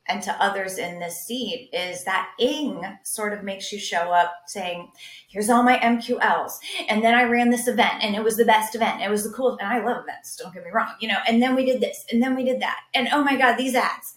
and 0.09 0.23
to 0.23 0.43
others 0.43 0.79
in 0.79 0.99
this 0.99 1.27
seat 1.27 1.71
is 1.73 2.05
that 2.05 2.33
ing 2.39 2.83
sort 3.03 3.33
of 3.33 3.43
makes 3.43 3.73
you 3.73 3.79
show 3.79 4.13
up 4.13 4.33
saying 4.47 4.91
here's 5.29 5.51
all 5.51 5.63
my 5.63 5.79
mqls 5.79 6.53
and 6.89 7.03
then 7.03 7.15
i 7.15 7.25
ran 7.25 7.51
this 7.51 7.69
event 7.69 8.03
and 8.03 8.15
it 8.15 8.23
was 8.23 8.37
the 8.37 8.45
best 8.45 8.75
event. 8.75 9.03
It 9.03 9.11
was 9.11 9.25
the 9.25 9.31
coolest 9.31 9.61
and 9.61 9.73
i 9.73 9.85
love 9.85 10.03
events 10.03 10.37
don't 10.37 10.55
get 10.55 10.65
me 10.65 10.71
wrong 10.73 10.95
you 11.01 11.09
know. 11.09 11.19
And 11.29 11.43
then 11.43 11.55
we 11.55 11.65
did 11.65 11.81
this 11.81 12.05
and 12.11 12.23
then 12.23 12.35
we 12.35 12.45
did 12.45 12.61
that 12.61 12.81
and 12.95 13.09
oh 13.13 13.23
my 13.23 13.37
god 13.37 13.57
these 13.57 13.75
ads 13.75 14.15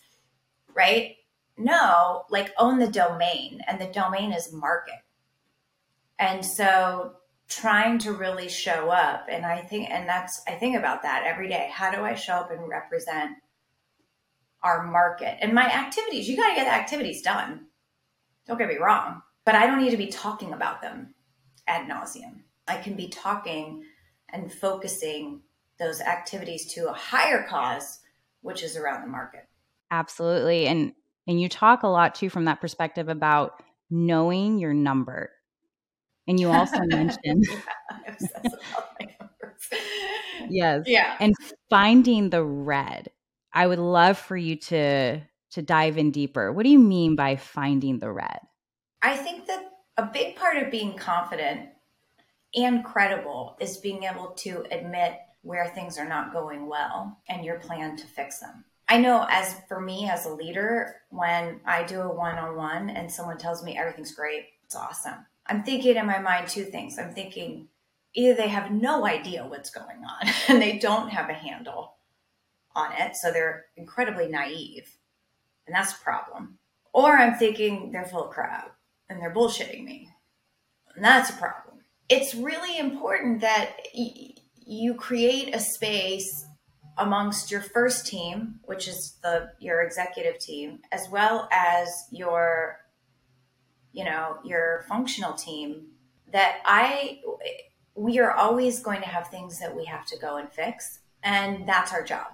right? 0.74 1.16
No 1.58 2.24
like 2.30 2.54
own 2.58 2.80
the 2.80 2.88
domain 2.88 3.62
and 3.68 3.80
the 3.80 3.88
domain 3.88 4.32
is 4.32 4.54
market. 4.54 5.02
And 6.18 6.46
so 6.46 7.14
trying 7.48 7.98
to 7.98 8.14
really 8.14 8.48
show 8.48 8.92
up 8.92 9.26
and 9.28 9.44
i 9.44 9.60
think 9.60 9.90
and 9.90 10.08
that's 10.08 10.42
i 10.48 10.52
think 10.52 10.78
about 10.78 11.02
that 11.02 11.24
every 11.26 11.50
day. 11.50 11.70
How 11.72 11.92
do 11.92 12.02
i 12.02 12.14
show 12.14 12.34
up 12.34 12.52
and 12.52 12.70
represent 12.70 13.38
our 14.64 14.86
market 14.86 15.38
and 15.42 15.54
my 15.54 15.66
activities. 15.66 16.28
You 16.28 16.38
got 16.38 16.50
to 16.50 16.56
get 16.56 16.66
the 16.66 16.74
activities 16.74 17.22
done. 17.22 17.68
Don't 18.48 18.58
get 18.58 18.68
me 18.68 18.78
wrong, 18.78 19.22
but 19.46 19.56
I 19.56 19.68
don't 19.68 19.82
need 19.82 19.92
to 19.92 19.98
be 19.98 20.08
talking 20.08 20.54
about 20.54 20.82
them 20.82 21.14
ad 21.68 21.90
nauseum. 21.90 22.42
I 22.68 22.78
can 22.78 22.96
be 22.96 23.08
talking 23.08 23.84
and 24.32 24.52
focusing 24.52 25.42
those 25.80 26.02
activities 26.02 26.74
to 26.74 26.90
a 26.90 26.94
higher 26.94 27.46
cause, 27.48 28.00
which 28.42 28.64
is 28.64 28.76
around 28.76 29.02
the 29.02 29.08
market. 29.08 29.48
Absolutely. 29.92 30.68
And 30.68 30.94
and 31.28 31.40
you 31.40 31.48
talk 31.48 31.84
a 31.84 31.88
lot 31.88 32.16
too 32.16 32.30
from 32.30 32.46
that 32.46 32.62
perspective 32.62 33.08
about 33.08 33.64
knowing 33.90 34.60
your 34.60 34.74
number. 34.74 35.32
And 36.28 36.40
you 36.40 36.50
also 36.50 36.80
mentioned 36.86 37.46
yes. 40.50 40.84
Yeah. 40.86 41.16
And 41.20 41.34
finding 41.70 42.30
the 42.30 42.44
red. 42.44 43.10
I 43.54 43.68
would 43.68 43.80
love 43.80 44.18
for 44.18 44.38
you 44.38 44.56
to 44.56 45.22
to 45.52 45.62
dive 45.62 45.98
in 45.98 46.12
deeper. 46.12 46.52
What 46.52 46.64
do 46.64 46.70
you 46.70 46.80
mean 46.80 47.16
by 47.16 47.36
finding 47.36 47.98
the 47.98 48.12
red? 48.12 48.40
I 49.02 49.18
think 49.18 49.48
that 49.48 49.72
a 49.98 50.06
big 50.06 50.36
part 50.36 50.58
of 50.58 50.70
being 50.70 50.96
confident 50.96 51.70
and 52.56 52.84
credible 52.84 53.58
is 53.60 53.78
being 53.78 54.04
able 54.04 54.28
to 54.38 54.64
admit 54.72 55.20
where 55.42 55.68
things 55.68 55.98
are 55.98 56.08
not 56.08 56.34
going 56.34 56.68
well 56.68 57.20
and 57.28 57.44
your 57.44 57.60
plan 57.60 57.96
to 57.98 58.06
fix 58.06 58.40
them. 58.40 58.66
I 58.88 59.00
know 59.00 59.26
as 59.30 59.56
for 59.68 59.80
me 59.80 60.10
as 60.10 60.26
a 60.26 60.34
leader, 60.34 60.96
when 61.10 61.62
I 61.66 61.84
do 61.84 62.02
a 62.02 62.14
one 62.14 62.38
on 62.38 62.56
one 62.56 62.90
and 62.90 63.12
someone 63.12 63.38
tells 63.38 63.64
me 63.64 63.78
everything's 63.78 64.16
great, 64.16 64.46
it's 64.64 64.76
awesome. 64.76 65.26
I'm 65.46 65.64
thinking 65.64 65.96
in 65.96 66.06
my 66.06 66.20
mind 66.20 66.48
two 66.48 66.66
things. 66.66 67.00
I'm 67.00 67.14
thinking 67.14 67.70
either 68.14 68.36
they 68.36 68.48
have 68.48 68.72
no 68.72 69.06
idea 69.06 69.46
what's 69.46 69.70
going 69.70 70.04
on 70.04 70.34
and 70.48 70.62
they 70.62 70.78
don't 70.80 71.10
have 71.10 71.30
a 71.30 71.34
handle 71.34 71.96
on 72.76 72.92
it. 72.94 73.16
So 73.16 73.32
they're 73.32 73.66
incredibly 73.76 74.28
naive. 74.28 74.98
And 75.68 75.76
that's 75.76 75.94
a 75.94 76.04
problem. 76.04 76.58
Or 76.94 77.18
I'm 77.18 77.36
thinking 77.36 77.92
they're 77.92 78.06
full 78.06 78.26
of 78.26 78.32
crap 78.32 78.76
and 79.10 79.22
they're 79.22 79.34
bullshitting 79.34 79.84
me. 79.84 80.10
And 80.96 81.04
that's 81.04 81.30
a 81.30 81.34
problem. 81.34 81.80
It's 82.10 82.34
really 82.34 82.78
important 82.78 83.42
that 83.42 83.76
y- 83.96 84.34
you 84.56 84.96
create 84.96 85.54
a 85.54 85.60
space 85.60 86.46
amongst 86.98 87.52
your 87.52 87.62
first 87.62 88.08
team, 88.08 88.60
which 88.66 88.88
is 88.88 89.18
the 89.22 89.52
your 89.60 89.82
executive 89.82 90.40
team, 90.40 90.80
as 90.92 91.08
well 91.12 91.48
as 91.52 91.88
your 92.12 92.80
you 93.92 94.06
know, 94.06 94.38
your 94.44 94.86
functional 94.88 95.34
team 95.34 95.88
that 96.32 96.60
I 96.66 97.22
we 97.96 98.20
are 98.20 98.32
always 98.32 98.82
going 98.82 99.02
to 99.02 99.08
have 99.08 99.28
things 99.28 99.60
that 99.60 99.76
we 99.76 99.86
have 99.86 100.06
to 100.08 100.18
go 100.18 100.38
and 100.38 100.50
fix 100.52 101.00
and 101.24 101.68
that's 101.68 101.92
our 101.92 102.04
job 102.04 102.28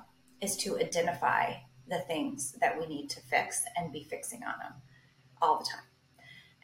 is 0.45 0.55
to 0.57 0.77
identify 0.79 1.53
the 1.87 1.99
things 1.99 2.55
that 2.61 2.79
we 2.79 2.85
need 2.87 3.09
to 3.09 3.19
fix 3.21 3.63
and 3.75 3.91
be 3.91 4.03
fixing 4.03 4.43
on 4.43 4.57
them 4.59 4.73
all 5.41 5.59
the 5.59 5.65
time. 5.65 5.83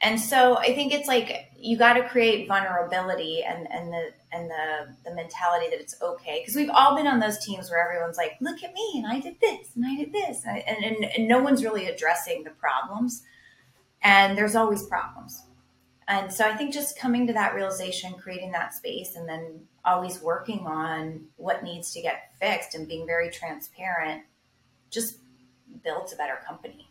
And 0.03 0.19
so 0.19 0.57
I 0.57 0.73
think 0.73 0.93
it's 0.93 1.07
like 1.07 1.51
you 1.55 1.77
got 1.77 1.93
to 1.93 2.09
create 2.09 2.47
vulnerability 2.47 3.43
and, 3.43 3.71
and 3.71 3.93
the 3.93 4.03
and 4.31 4.49
the 4.49 4.95
the 5.05 5.13
mentality 5.13 5.67
that 5.69 5.79
it's 5.79 5.95
okay 6.01 6.39
because 6.41 6.55
we've 6.55 6.71
all 6.71 6.95
been 6.95 7.05
on 7.05 7.19
those 7.19 7.37
teams 7.45 7.69
where 7.69 7.85
everyone's 7.85 8.17
like, 8.17 8.33
look 8.41 8.63
at 8.63 8.73
me 8.73 8.93
and 8.95 9.05
I 9.05 9.19
did 9.19 9.39
this 9.39 9.75
and 9.75 9.85
I 9.85 9.95
did 9.95 10.11
this 10.11 10.43
and, 10.43 10.63
and, 10.67 11.05
and 11.05 11.27
no 11.27 11.39
one's 11.39 11.63
really 11.63 11.85
addressing 11.85 12.43
the 12.43 12.49
problems, 12.49 13.21
and 14.01 14.35
there's 14.35 14.55
always 14.55 14.83
problems. 14.87 15.43
And 16.11 16.31
so 16.31 16.45
I 16.45 16.57
think 16.57 16.73
just 16.73 16.99
coming 16.99 17.25
to 17.27 17.33
that 17.33 17.55
realization, 17.55 18.15
creating 18.15 18.51
that 18.51 18.73
space, 18.73 19.15
and 19.15 19.29
then 19.29 19.61
always 19.85 20.21
working 20.21 20.67
on 20.67 21.27
what 21.37 21.63
needs 21.63 21.93
to 21.93 22.01
get 22.01 22.33
fixed 22.37 22.75
and 22.75 22.85
being 22.85 23.07
very 23.07 23.29
transparent 23.29 24.23
just 24.89 25.19
builds 25.85 26.11
a 26.11 26.17
better 26.17 26.37
company. 26.45 26.89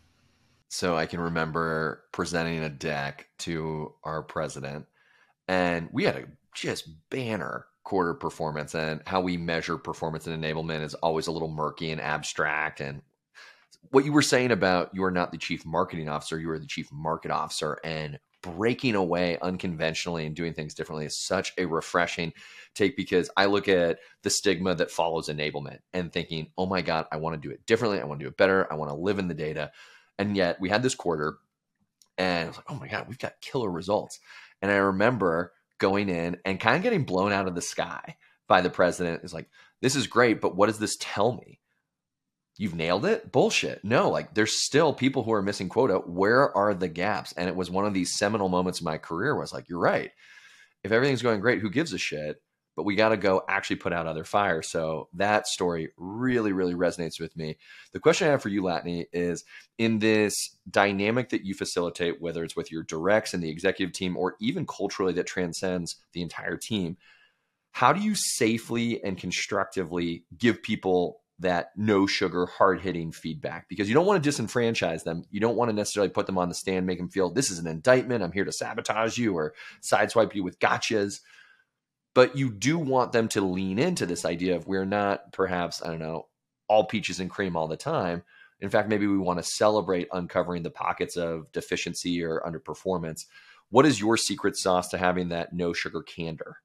So 0.70 0.96
I 0.96 1.04
can 1.04 1.20
remember 1.20 2.04
presenting 2.12 2.64
a 2.64 2.70
deck 2.70 3.28
to 3.40 3.92
our 4.04 4.22
president, 4.22 4.86
and 5.46 5.90
we 5.92 6.04
had 6.04 6.16
a 6.16 6.24
just 6.54 6.88
banner 7.10 7.66
quarter 7.84 8.14
performance 8.14 8.74
and 8.74 9.02
how 9.06 9.20
we 9.20 9.36
measure 9.36 9.76
performance 9.76 10.26
and 10.26 10.42
enablement 10.42 10.82
is 10.82 10.94
always 10.94 11.26
a 11.26 11.32
little 11.32 11.50
murky 11.50 11.90
and 11.90 12.00
abstract 12.00 12.80
and 12.80 13.02
what 13.90 14.04
you 14.04 14.12
were 14.12 14.22
saying 14.22 14.50
about 14.50 14.90
you 14.94 15.02
are 15.02 15.10
not 15.10 15.32
the 15.32 15.38
chief 15.38 15.64
marketing 15.64 16.08
officer 16.08 16.38
you 16.38 16.50
are 16.50 16.58
the 16.58 16.66
chief 16.66 16.92
market 16.92 17.30
officer 17.30 17.78
and 17.82 18.18
breaking 18.42 18.94
away 18.94 19.38
unconventionally 19.40 20.26
and 20.26 20.34
doing 20.34 20.54
things 20.54 20.74
differently 20.74 21.06
is 21.06 21.16
such 21.16 21.52
a 21.58 21.66
refreshing 21.66 22.32
take 22.74 22.96
because 22.96 23.30
I 23.36 23.46
look 23.46 23.68
at 23.68 23.98
the 24.22 24.30
stigma 24.30 24.74
that 24.74 24.90
follows 24.90 25.28
enablement 25.28 25.78
and 25.92 26.12
thinking, 26.12 26.48
oh 26.56 26.66
my 26.66 26.82
God, 26.82 27.06
I 27.12 27.16
want 27.18 27.40
to 27.40 27.48
do 27.48 27.52
it 27.52 27.66
differently. 27.66 28.00
I 28.00 28.04
want 28.04 28.20
to 28.20 28.24
do 28.24 28.28
it 28.28 28.36
better. 28.36 28.70
I 28.72 28.76
want 28.76 28.90
to 28.90 28.96
live 28.96 29.18
in 29.18 29.28
the 29.28 29.34
data. 29.34 29.72
And 30.18 30.36
yet 30.36 30.60
we 30.60 30.68
had 30.68 30.82
this 30.82 30.94
quarter 30.94 31.38
and 32.18 32.44
I 32.44 32.48
was 32.48 32.56
like, 32.56 32.70
oh 32.70 32.74
my 32.74 32.88
God, 32.88 33.08
we've 33.08 33.18
got 33.18 33.40
killer 33.40 33.70
results. 33.70 34.20
And 34.60 34.70
I 34.70 34.76
remember 34.76 35.52
going 35.78 36.08
in 36.08 36.36
and 36.44 36.60
kind 36.60 36.76
of 36.76 36.82
getting 36.82 37.04
blown 37.04 37.32
out 37.32 37.48
of 37.48 37.54
the 37.54 37.62
sky 37.62 38.16
by 38.46 38.60
the 38.60 38.70
president. 38.70 39.24
Is 39.24 39.32
like, 39.32 39.48
this 39.80 39.96
is 39.96 40.06
great, 40.06 40.40
but 40.40 40.56
what 40.56 40.66
does 40.66 40.78
this 40.78 40.96
tell 41.00 41.32
me? 41.32 41.59
You've 42.60 42.74
nailed 42.74 43.06
it? 43.06 43.32
Bullshit. 43.32 43.82
No 43.82 44.10
like 44.10 44.34
there's 44.34 44.62
still 44.62 44.92
people 44.92 45.22
who 45.22 45.32
are 45.32 45.40
missing 45.40 45.70
quota. 45.70 45.94
Where 45.94 46.54
are 46.54 46.74
the 46.74 46.88
gaps? 46.88 47.32
And 47.32 47.48
it 47.48 47.56
was 47.56 47.70
one 47.70 47.86
of 47.86 47.94
these 47.94 48.18
seminal 48.18 48.50
moments 48.50 48.80
in 48.80 48.84
my 48.84 48.98
career 48.98 49.32
where 49.34 49.40
i 49.40 49.44
was 49.44 49.54
like 49.54 49.70
you're 49.70 49.78
right. 49.78 50.10
If 50.84 50.92
everything's 50.92 51.22
going 51.22 51.40
great 51.40 51.60
who 51.62 51.70
gives 51.70 51.94
a 51.94 51.98
shit? 51.98 52.42
But 52.76 52.82
we 52.82 52.96
got 52.96 53.08
to 53.10 53.16
go 53.16 53.42
actually 53.48 53.76
put 53.76 53.94
out 53.94 54.06
other 54.06 54.24
fire. 54.24 54.60
So 54.60 55.08
that 55.14 55.46
story 55.46 55.92
really 55.96 56.52
really 56.52 56.74
resonates 56.74 57.18
with 57.18 57.34
me. 57.34 57.56
The 57.94 57.98
question 57.98 58.28
i 58.28 58.32
have 58.32 58.42
for 58.42 58.50
you 58.50 58.60
latané 58.60 59.06
is 59.10 59.42
in 59.78 59.98
this 59.98 60.34
dynamic 60.70 61.30
that 61.30 61.46
you 61.46 61.54
facilitate 61.54 62.20
whether 62.20 62.44
it's 62.44 62.56
with 62.56 62.70
your 62.70 62.82
directs 62.82 63.32
and 63.32 63.42
the 63.42 63.48
executive 63.48 63.94
team 63.94 64.18
or 64.18 64.36
even 64.38 64.66
culturally 64.66 65.14
that 65.14 65.26
transcends 65.26 65.96
the 66.12 66.20
entire 66.20 66.58
team 66.58 66.98
how 67.72 67.92
do 67.92 68.00
you 68.00 68.14
safely 68.14 69.02
and 69.04 69.16
constructively 69.16 70.24
give 70.36 70.62
people 70.62 71.19
that 71.40 71.70
no 71.76 72.06
sugar, 72.06 72.46
hard 72.46 72.80
hitting 72.80 73.12
feedback 73.12 73.68
because 73.68 73.88
you 73.88 73.94
don't 73.94 74.06
want 74.06 74.22
to 74.22 74.30
disenfranchise 74.30 75.04
them. 75.04 75.24
You 75.30 75.40
don't 75.40 75.56
want 75.56 75.70
to 75.70 75.74
necessarily 75.74 76.10
put 76.10 76.26
them 76.26 76.38
on 76.38 76.48
the 76.48 76.54
stand, 76.54 76.86
make 76.86 76.98
them 76.98 77.08
feel 77.08 77.30
this 77.30 77.50
is 77.50 77.58
an 77.58 77.66
indictment. 77.66 78.22
I'm 78.22 78.32
here 78.32 78.44
to 78.44 78.52
sabotage 78.52 79.18
you 79.18 79.36
or 79.36 79.54
sideswipe 79.82 80.34
you 80.34 80.44
with 80.44 80.58
gotchas. 80.58 81.20
But 82.14 82.36
you 82.36 82.50
do 82.50 82.78
want 82.78 83.12
them 83.12 83.28
to 83.28 83.40
lean 83.40 83.78
into 83.78 84.04
this 84.04 84.24
idea 84.24 84.56
of 84.56 84.66
we're 84.66 84.84
not 84.84 85.32
perhaps, 85.32 85.82
I 85.82 85.88
don't 85.88 85.98
know, 86.00 86.26
all 86.68 86.84
peaches 86.84 87.20
and 87.20 87.30
cream 87.30 87.56
all 87.56 87.68
the 87.68 87.76
time. 87.76 88.22
In 88.60 88.68
fact, 88.68 88.88
maybe 88.88 89.06
we 89.06 89.16
want 89.16 89.38
to 89.38 89.42
celebrate 89.42 90.08
uncovering 90.12 90.62
the 90.62 90.70
pockets 90.70 91.16
of 91.16 91.50
deficiency 91.52 92.22
or 92.22 92.42
underperformance. 92.46 93.24
What 93.70 93.86
is 93.86 94.00
your 94.00 94.16
secret 94.16 94.56
sauce 94.56 94.88
to 94.88 94.98
having 94.98 95.30
that 95.30 95.52
no 95.52 95.72
sugar 95.72 96.02
candor? 96.02 96.56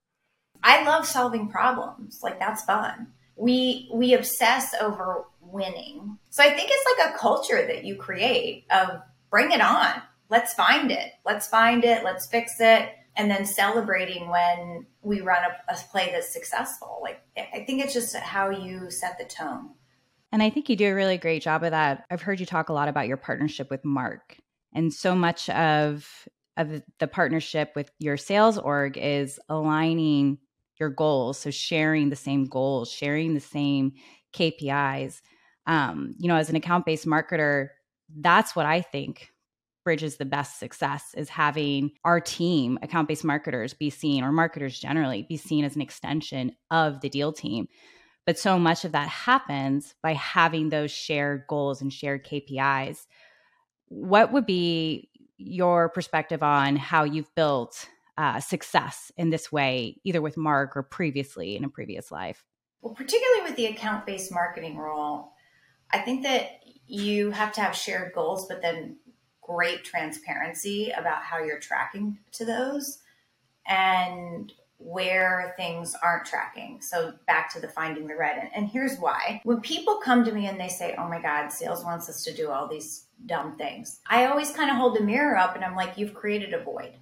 I 0.63 0.83
love 0.83 1.05
solving 1.05 1.47
problems. 1.47 2.19
Like 2.23 2.39
that's 2.39 2.63
fun. 2.63 3.13
We 3.35 3.89
we 3.93 4.13
obsess 4.13 4.73
over 4.79 5.25
winning. 5.41 6.17
So 6.29 6.43
I 6.43 6.49
think 6.51 6.69
it's 6.71 6.99
like 6.99 7.13
a 7.13 7.17
culture 7.17 7.65
that 7.67 7.85
you 7.85 7.95
create 7.95 8.65
of 8.71 9.01
bring 9.29 9.51
it 9.51 9.61
on. 9.61 10.01
Let's 10.29 10.53
find 10.53 10.91
it. 10.91 11.11
Let's 11.25 11.47
find 11.47 11.83
it. 11.83 12.03
Let's 12.03 12.27
fix 12.27 12.53
it. 12.59 12.89
And 13.17 13.31
then 13.31 13.45
celebrating 13.45 14.29
when 14.29 14.85
we 15.01 15.21
run 15.21 15.43
a, 15.43 15.73
a 15.73 15.77
play 15.91 16.09
that's 16.11 16.33
successful. 16.33 16.99
Like 17.01 17.21
I 17.37 17.63
think 17.65 17.83
it's 17.83 17.93
just 17.93 18.15
how 18.15 18.49
you 18.49 18.89
set 18.89 19.17
the 19.17 19.25
tone. 19.25 19.69
And 20.31 20.43
I 20.43 20.49
think 20.49 20.67
you 20.67 20.75
do 20.75 20.91
a 20.91 20.95
really 20.95 21.17
great 21.17 21.41
job 21.41 21.63
of 21.63 21.71
that. 21.71 22.05
I've 22.11 22.21
heard 22.21 22.39
you 22.39 22.45
talk 22.45 22.67
a 22.69 22.73
lot 22.73 22.89
about 22.89 23.07
your 23.07 23.17
partnership 23.17 23.69
with 23.69 23.85
Mark. 23.85 24.37
And 24.73 24.93
so 24.93 25.15
much 25.15 25.49
of 25.49 26.27
of 26.57 26.81
the 26.99 27.07
partnership 27.07 27.71
with 27.75 27.91
your 27.99 28.17
sales 28.17 28.57
org 28.57 28.97
is 28.97 29.39
aligning 29.49 30.37
your 30.79 30.89
goals. 30.89 31.39
So 31.39 31.51
sharing 31.51 32.09
the 32.09 32.15
same 32.15 32.45
goals, 32.45 32.91
sharing 32.91 33.33
the 33.33 33.39
same 33.39 33.93
KPIs. 34.33 35.21
Um, 35.67 36.15
you 36.17 36.27
know, 36.27 36.35
as 36.35 36.49
an 36.49 36.55
account 36.55 36.85
based 36.85 37.07
marketer, 37.07 37.69
that's 38.09 38.55
what 38.55 38.65
I 38.65 38.81
think 38.81 39.31
bridges 39.83 40.17
the 40.17 40.25
best 40.25 40.59
success 40.59 41.13
is 41.15 41.29
having 41.29 41.91
our 42.03 42.19
team, 42.19 42.77
account 42.81 43.07
based 43.07 43.23
marketers, 43.23 43.73
be 43.73 43.89
seen, 43.89 44.23
or 44.23 44.31
marketers 44.31 44.79
generally, 44.79 45.23
be 45.23 45.38
seen 45.38 45.63
as 45.63 45.75
an 45.75 45.81
extension 45.81 46.51
of 46.71 47.01
the 47.01 47.09
deal 47.09 47.31
team. 47.31 47.67
But 48.25 48.39
so 48.39 48.57
much 48.57 48.83
of 48.83 48.91
that 48.93 49.07
happens 49.07 49.93
by 50.01 50.13
having 50.13 50.69
those 50.69 50.91
shared 50.91 51.43
goals 51.47 51.81
and 51.81 51.93
shared 51.93 52.25
KPIs. 52.25 53.05
What 53.88 54.33
would 54.33 54.47
be 54.47 55.09
your 55.38 55.89
perspective 55.89 56.41
on 56.41 56.75
how 56.75 57.03
you've 57.03 57.33
built 57.35 57.88
uh, 58.17 58.39
success 58.39 59.12
in 59.17 59.30
this 59.30 59.51
way, 59.51 59.99
either 60.04 60.21
with 60.21 60.38
Mark 60.38 60.75
or 60.75 60.84
previously 60.84 61.56
in 61.56 61.63
a 61.63 61.69
previous 61.69 62.12
life? 62.12 62.45
Well, 62.82 62.93
particularly 62.93 63.43
with 63.43 63.56
the 63.56 63.65
account 63.65 64.06
based 64.06 64.32
marketing 64.32 64.78
role, 64.78 65.34
I 65.91 65.99
think 65.99 66.23
that 66.23 66.60
you 66.88 67.32
have 67.32 67.51
to 67.54 67.62
have 67.62 67.75
shared 67.75 68.13
goals, 68.13 68.47
but 68.47 68.62
then 68.62 68.97
great 69.41 69.84
transparency 69.84 70.91
about 70.91 71.23
how 71.23 71.39
you're 71.39 71.60
tracking 71.60 72.17
to 72.34 72.45
those 72.45 72.99
and 73.67 74.51
where 74.78 75.54
things 75.58 75.95
aren't 76.04 76.25
tracking. 76.25 76.80
So 76.82 77.13
back 77.28 77.51
to 77.54 77.60
the 77.60 77.67
finding 77.67 78.08
the 78.08 78.15
red. 78.15 78.38
And, 78.38 78.49
and, 78.54 78.67
here's 78.67 78.97
why. 78.97 79.41
When 79.43 79.62
people 79.62 79.97
come 80.04 80.23
to 80.25 80.32
me 80.32 80.47
and 80.47 80.60
they 80.60 80.67
say, 80.67 80.95
oh 80.97 81.08
my 81.08 81.21
God, 81.21 81.49
sales 81.49 81.84
wants 81.84 82.10
us 82.10 82.23
to 82.25 82.34
do 82.34 82.51
all 82.51 82.67
these 82.67 83.06
dumb 83.25 83.56
things, 83.58 84.01
I 84.08 84.25
always 84.25 84.51
kind 84.51 84.69
of 84.69 84.75
hold 84.78 84.95
the 84.95 85.04
mirror 85.04 85.38
up 85.38 85.56
and 85.56 85.63
I'm 85.63 85.75
like, 85.75 85.97
you've 85.97 86.13
created 86.13 86.54
a 86.54 86.63
void. 86.63 86.93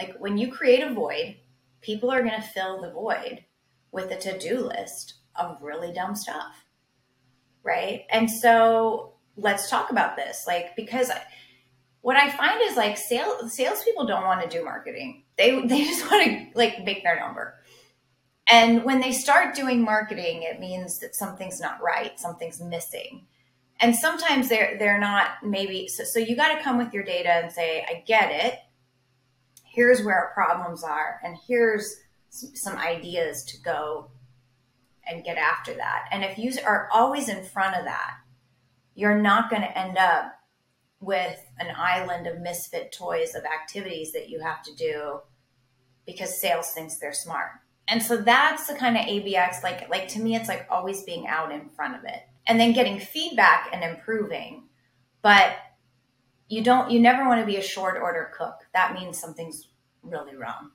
Like 0.00 0.16
when 0.18 0.38
you 0.38 0.50
create 0.50 0.82
a 0.82 0.94
void, 0.94 1.36
people 1.82 2.10
are 2.10 2.22
going 2.22 2.40
to 2.40 2.48
fill 2.48 2.80
the 2.80 2.90
void 2.90 3.44
with 3.92 4.10
a 4.10 4.16
to 4.16 4.38
do 4.38 4.60
list 4.60 5.14
of 5.36 5.58
really 5.60 5.92
dumb 5.92 6.14
stuff. 6.14 6.64
Right. 7.62 8.06
And 8.10 8.30
so 8.30 9.14
let's 9.36 9.68
talk 9.68 9.90
about 9.90 10.16
this. 10.16 10.44
Like, 10.46 10.74
because 10.74 11.10
I, 11.10 11.20
what 12.00 12.16
I 12.16 12.30
find 12.30 12.62
is 12.62 12.76
like 12.76 12.96
sales 12.96 13.54
salespeople 13.54 14.06
don't 14.06 14.24
want 14.24 14.42
to 14.42 14.48
do 14.58 14.64
marketing. 14.64 15.24
They 15.36 15.60
they 15.66 15.84
just 15.84 16.10
want 16.10 16.24
to 16.24 16.46
like 16.54 16.82
make 16.84 17.02
their 17.02 17.20
number. 17.20 17.56
And 18.48 18.84
when 18.84 19.00
they 19.00 19.12
start 19.12 19.54
doing 19.54 19.82
marketing, 19.82 20.42
it 20.42 20.58
means 20.58 20.98
that 21.00 21.14
something's 21.14 21.60
not 21.60 21.82
right, 21.82 22.18
something's 22.18 22.60
missing. 22.60 23.26
And 23.80 23.94
sometimes 23.94 24.48
they're 24.48 24.78
they're 24.78 24.98
not 24.98 25.28
maybe 25.44 25.88
so, 25.88 26.04
so 26.04 26.18
you 26.18 26.36
got 26.36 26.56
to 26.56 26.62
come 26.62 26.78
with 26.78 26.94
your 26.94 27.04
data 27.04 27.28
and 27.30 27.52
say, 27.52 27.84
I 27.86 28.02
get 28.06 28.30
it 28.30 28.58
here's 29.72 30.02
where 30.02 30.16
our 30.16 30.32
problems 30.34 30.82
are, 30.84 31.20
and 31.24 31.36
here's 31.46 31.96
some 32.28 32.76
ideas 32.76 33.44
to 33.44 33.60
go 33.60 34.10
and 35.08 35.24
get 35.24 35.36
after 35.36 35.74
that. 35.74 36.08
And 36.12 36.24
if 36.24 36.38
you 36.38 36.52
are 36.66 36.88
always 36.92 37.28
in 37.28 37.44
front 37.44 37.76
of 37.76 37.84
that, 37.84 38.14
you're 38.94 39.18
not 39.18 39.50
going 39.50 39.62
to 39.62 39.78
end 39.78 39.96
up 39.98 40.32
with 41.00 41.44
an 41.58 41.74
island 41.74 42.26
of 42.26 42.40
misfit 42.40 42.92
toys 42.92 43.34
of 43.34 43.42
activities 43.44 44.12
that 44.12 44.28
you 44.28 44.40
have 44.40 44.62
to 44.62 44.74
do 44.74 45.20
because 46.06 46.40
sales 46.40 46.70
thinks 46.72 46.98
they're 46.98 47.12
smart. 47.12 47.52
And 47.88 48.02
so 48.02 48.16
that's 48.18 48.66
the 48.66 48.74
kind 48.74 48.96
of 48.96 49.04
ABX 49.04 49.62
like 49.62 49.88
like 49.88 50.06
to 50.08 50.20
me 50.20 50.36
it's 50.36 50.48
like 50.48 50.66
always 50.70 51.02
being 51.02 51.26
out 51.26 51.50
in 51.50 51.68
front 51.70 51.96
of 51.96 52.04
it 52.04 52.20
and 52.46 52.60
then 52.60 52.72
getting 52.72 53.00
feedback 53.00 53.68
and 53.72 53.82
improving. 53.82 54.64
But 55.22 55.56
you 56.50 56.62
don't 56.62 56.90
you 56.90 56.98
never 56.98 57.26
want 57.28 57.40
to 57.40 57.46
be 57.46 57.56
a 57.56 57.62
short 57.62 57.96
order 58.02 58.32
cook. 58.36 58.56
That 58.74 58.92
means 58.92 59.18
something's 59.18 59.68
really 60.02 60.36
wrong. 60.36 60.72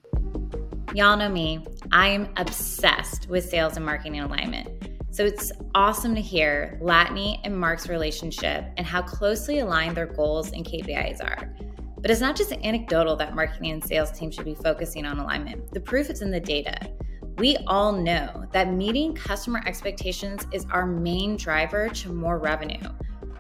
Y'all 0.94 1.18
know 1.18 1.28
me. 1.28 1.66
I'm 1.92 2.30
obsessed 2.38 3.28
with 3.30 3.44
sales 3.44 3.76
and 3.76 3.86
marketing 3.86 4.22
alignment. 4.22 4.70
So 5.12 5.26
it's 5.26 5.52
awesome 5.76 6.16
to 6.16 6.22
hear 6.22 6.80
latané 6.82 7.40
and 7.44 7.58
mark's 7.58 7.90
relationship 7.90 8.66
and 8.78 8.88
how 8.88 9.02
closely 9.02 9.60
aligned 9.60 9.98
their 9.98 10.06
goals 10.06 10.54
and 10.54 10.66
kpis 10.66 11.22
are. 11.22 11.54
But 11.98 12.10
it's 12.10 12.22
not 12.22 12.38
just 12.38 12.54
anecdotal 12.54 13.18
that 13.18 13.36
marketing 13.36 13.72
and 13.72 13.84
sales 13.84 14.12
teams 14.12 14.36
should 14.36 14.46
be 14.46 14.56
focusing 14.56 15.06
on 15.06 15.20
alignment. 15.20 15.72
The 15.74 15.82
proof 15.82 16.10
is 16.10 16.22
in 16.22 16.32
the 16.32 16.40
data. 16.40 16.90
We 17.38 17.58
all 17.68 17.92
know 17.92 18.46
that 18.54 18.72
meeting 18.72 19.14
customer 19.14 19.62
expectations 19.66 20.48
is 20.54 20.66
our 20.72 20.86
main 20.86 21.36
driver 21.36 21.90
to 21.90 22.14
more 22.14 22.40
revenue. 22.40 22.88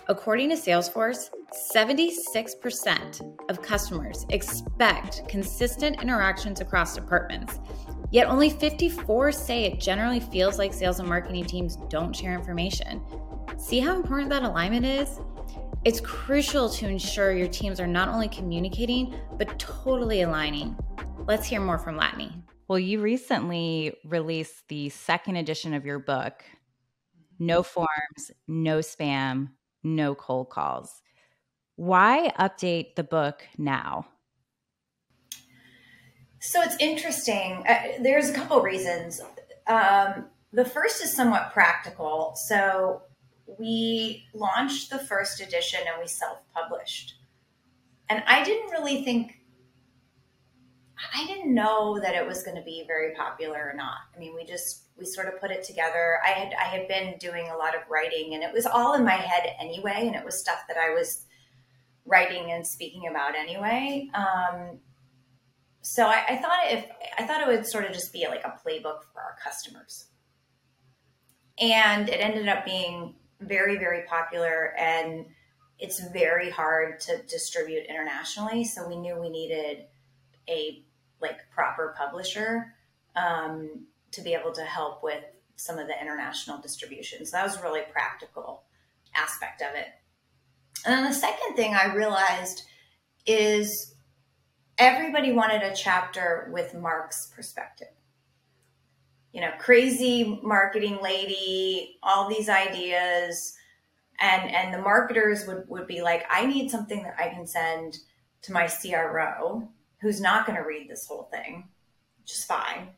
According 0.07 0.49
to 0.49 0.55
Salesforce, 0.55 1.29
76% 1.55 3.49
of 3.49 3.61
customers 3.61 4.25
expect 4.29 5.27
consistent 5.29 6.01
interactions 6.01 6.59
across 6.59 6.95
departments, 6.95 7.59
yet 8.11 8.27
only 8.27 8.49
54 8.49 9.31
say 9.31 9.63
it 9.63 9.79
generally 9.79 10.19
feels 10.19 10.57
like 10.57 10.73
sales 10.73 10.99
and 10.99 11.07
marketing 11.07 11.45
teams 11.45 11.77
don't 11.89 12.13
share 12.13 12.33
information. 12.33 13.01
See 13.57 13.79
how 13.79 13.95
important 13.95 14.29
that 14.31 14.43
alignment 14.43 14.85
is? 14.85 15.19
It's 15.85 16.01
crucial 16.01 16.67
to 16.69 16.89
ensure 16.89 17.31
your 17.31 17.47
teams 17.47 17.79
are 17.79 17.87
not 17.87 18.09
only 18.09 18.27
communicating, 18.27 19.15
but 19.37 19.57
totally 19.57 20.23
aligning. 20.23 20.75
Let's 21.25 21.47
hear 21.47 21.61
more 21.61 21.77
from 21.77 21.97
Latané. 21.97 22.33
Well, 22.67 22.79
you 22.79 22.99
recently 22.99 23.95
released 24.03 24.67
the 24.67 24.89
second 24.89 25.37
edition 25.37 25.73
of 25.73 25.85
your 25.85 25.99
book, 25.99 26.43
No 27.39 27.63
Forms, 27.63 28.31
No 28.47 28.79
Spam, 28.79 29.51
no 29.83 30.15
cold 30.15 30.49
calls. 30.49 31.01
Why 31.75 32.31
update 32.39 32.95
the 32.95 33.03
book 33.03 33.43
now? 33.57 34.07
So 36.39 36.61
it's 36.61 36.77
interesting. 36.79 37.63
Uh, 37.67 38.01
there's 38.01 38.29
a 38.29 38.33
couple 38.33 38.61
reasons. 38.61 39.21
Um, 39.67 40.25
the 40.53 40.63
first 40.65 41.03
is 41.03 41.11
somewhat 41.11 41.51
practical. 41.53 42.33
So 42.35 43.01
we 43.59 44.25
launched 44.33 44.89
the 44.89 44.99
first 44.99 45.41
edition 45.41 45.79
and 45.87 46.01
we 46.01 46.07
self 46.07 46.39
published. 46.53 47.15
And 48.09 48.23
I 48.27 48.43
didn't 48.43 48.69
really 48.71 49.03
think 49.03 49.39
I 51.13 51.25
didn't 51.25 51.53
know 51.53 51.99
that 51.99 52.15
it 52.15 52.25
was 52.25 52.43
going 52.43 52.55
to 52.55 52.63
be 52.63 52.83
very 52.87 53.13
popular 53.15 53.69
or 53.71 53.73
not. 53.75 53.97
I 54.15 54.19
mean, 54.19 54.33
we 54.33 54.45
just 54.45 54.83
we 54.97 55.05
sort 55.05 55.27
of 55.27 55.39
put 55.41 55.51
it 55.51 55.63
together. 55.63 56.19
I 56.25 56.29
had 56.29 56.53
I 56.53 56.65
had 56.65 56.87
been 56.87 57.17
doing 57.19 57.49
a 57.49 57.57
lot 57.57 57.75
of 57.75 57.81
writing, 57.89 58.33
and 58.33 58.43
it 58.43 58.53
was 58.53 58.65
all 58.65 58.93
in 58.93 59.03
my 59.03 59.13
head 59.15 59.55
anyway, 59.59 60.07
and 60.07 60.15
it 60.15 60.23
was 60.23 60.39
stuff 60.39 60.59
that 60.67 60.77
I 60.77 60.93
was 60.93 61.25
writing 62.05 62.51
and 62.51 62.65
speaking 62.65 63.07
about 63.09 63.35
anyway. 63.35 64.09
Um, 64.13 64.79
so 65.81 66.07
I, 66.07 66.23
I 66.29 66.35
thought 66.37 66.59
if 66.71 66.85
I 67.17 67.25
thought 67.25 67.41
it 67.41 67.47
would 67.47 67.67
sort 67.67 67.85
of 67.85 67.93
just 67.93 68.11
be 68.11 68.27
like 68.27 68.43
a 68.43 68.49
playbook 68.65 69.03
for 69.13 69.21
our 69.21 69.35
customers, 69.43 70.07
and 71.59 72.09
it 72.09 72.19
ended 72.19 72.47
up 72.47 72.65
being 72.65 73.15
very 73.41 73.77
very 73.77 74.03
popular 74.07 74.73
and 74.77 75.25
it's 75.77 75.99
very 76.13 76.49
hard 76.49 77.01
to 77.01 77.21
distribute 77.23 77.83
internationally 77.89 78.63
so 78.63 78.87
we 78.87 78.95
knew 78.95 79.19
we 79.19 79.29
needed 79.29 79.85
a 80.49 80.85
like 81.21 81.39
proper 81.53 81.93
publisher 81.97 82.73
um, 83.15 83.85
to 84.11 84.21
be 84.21 84.33
able 84.33 84.51
to 84.53 84.61
help 84.61 85.03
with 85.03 85.23
some 85.55 85.79
of 85.79 85.87
the 85.87 86.01
international 86.01 86.57
distribution. 86.59 87.25
So 87.25 87.37
that 87.37 87.43
was 87.43 87.57
a 87.57 87.61
really 87.61 87.81
practical 87.91 88.63
aspect 89.15 89.61
of 89.61 89.75
it. 89.75 89.87
And 90.85 90.93
then 90.93 91.03
the 91.03 91.13
second 91.13 91.55
thing 91.55 91.73
I 91.73 91.93
realized 91.93 92.63
is 93.25 93.95
everybody 94.77 95.31
wanted 95.31 95.63
a 95.63 95.75
chapter 95.75 96.49
with 96.53 96.75
Mark's 96.75 97.31
perspective. 97.35 97.87
You 99.31 99.41
know, 99.41 99.51
crazy 99.59 100.39
marketing 100.43 100.99
lady, 101.01 101.97
all 102.03 102.29
these 102.29 102.49
ideas. 102.49 103.55
And 104.19 104.49
and 104.49 104.73
the 104.73 104.81
marketers 104.81 105.45
would, 105.45 105.67
would 105.67 105.87
be 105.87 106.01
like, 106.01 106.25
I 106.29 106.45
need 106.45 106.69
something 106.69 107.03
that 107.03 107.15
I 107.19 107.29
can 107.29 107.45
send 107.45 107.97
to 108.43 108.53
my 108.53 108.67
CRO 108.67 109.67
who's 110.01 110.21
not 110.21 110.45
going 110.45 110.57
to 110.57 110.65
read 110.65 110.89
this 110.89 111.07
whole 111.07 111.27
thing, 111.31 111.67
which 112.21 112.31
is 112.31 112.45
fine, 112.45 112.89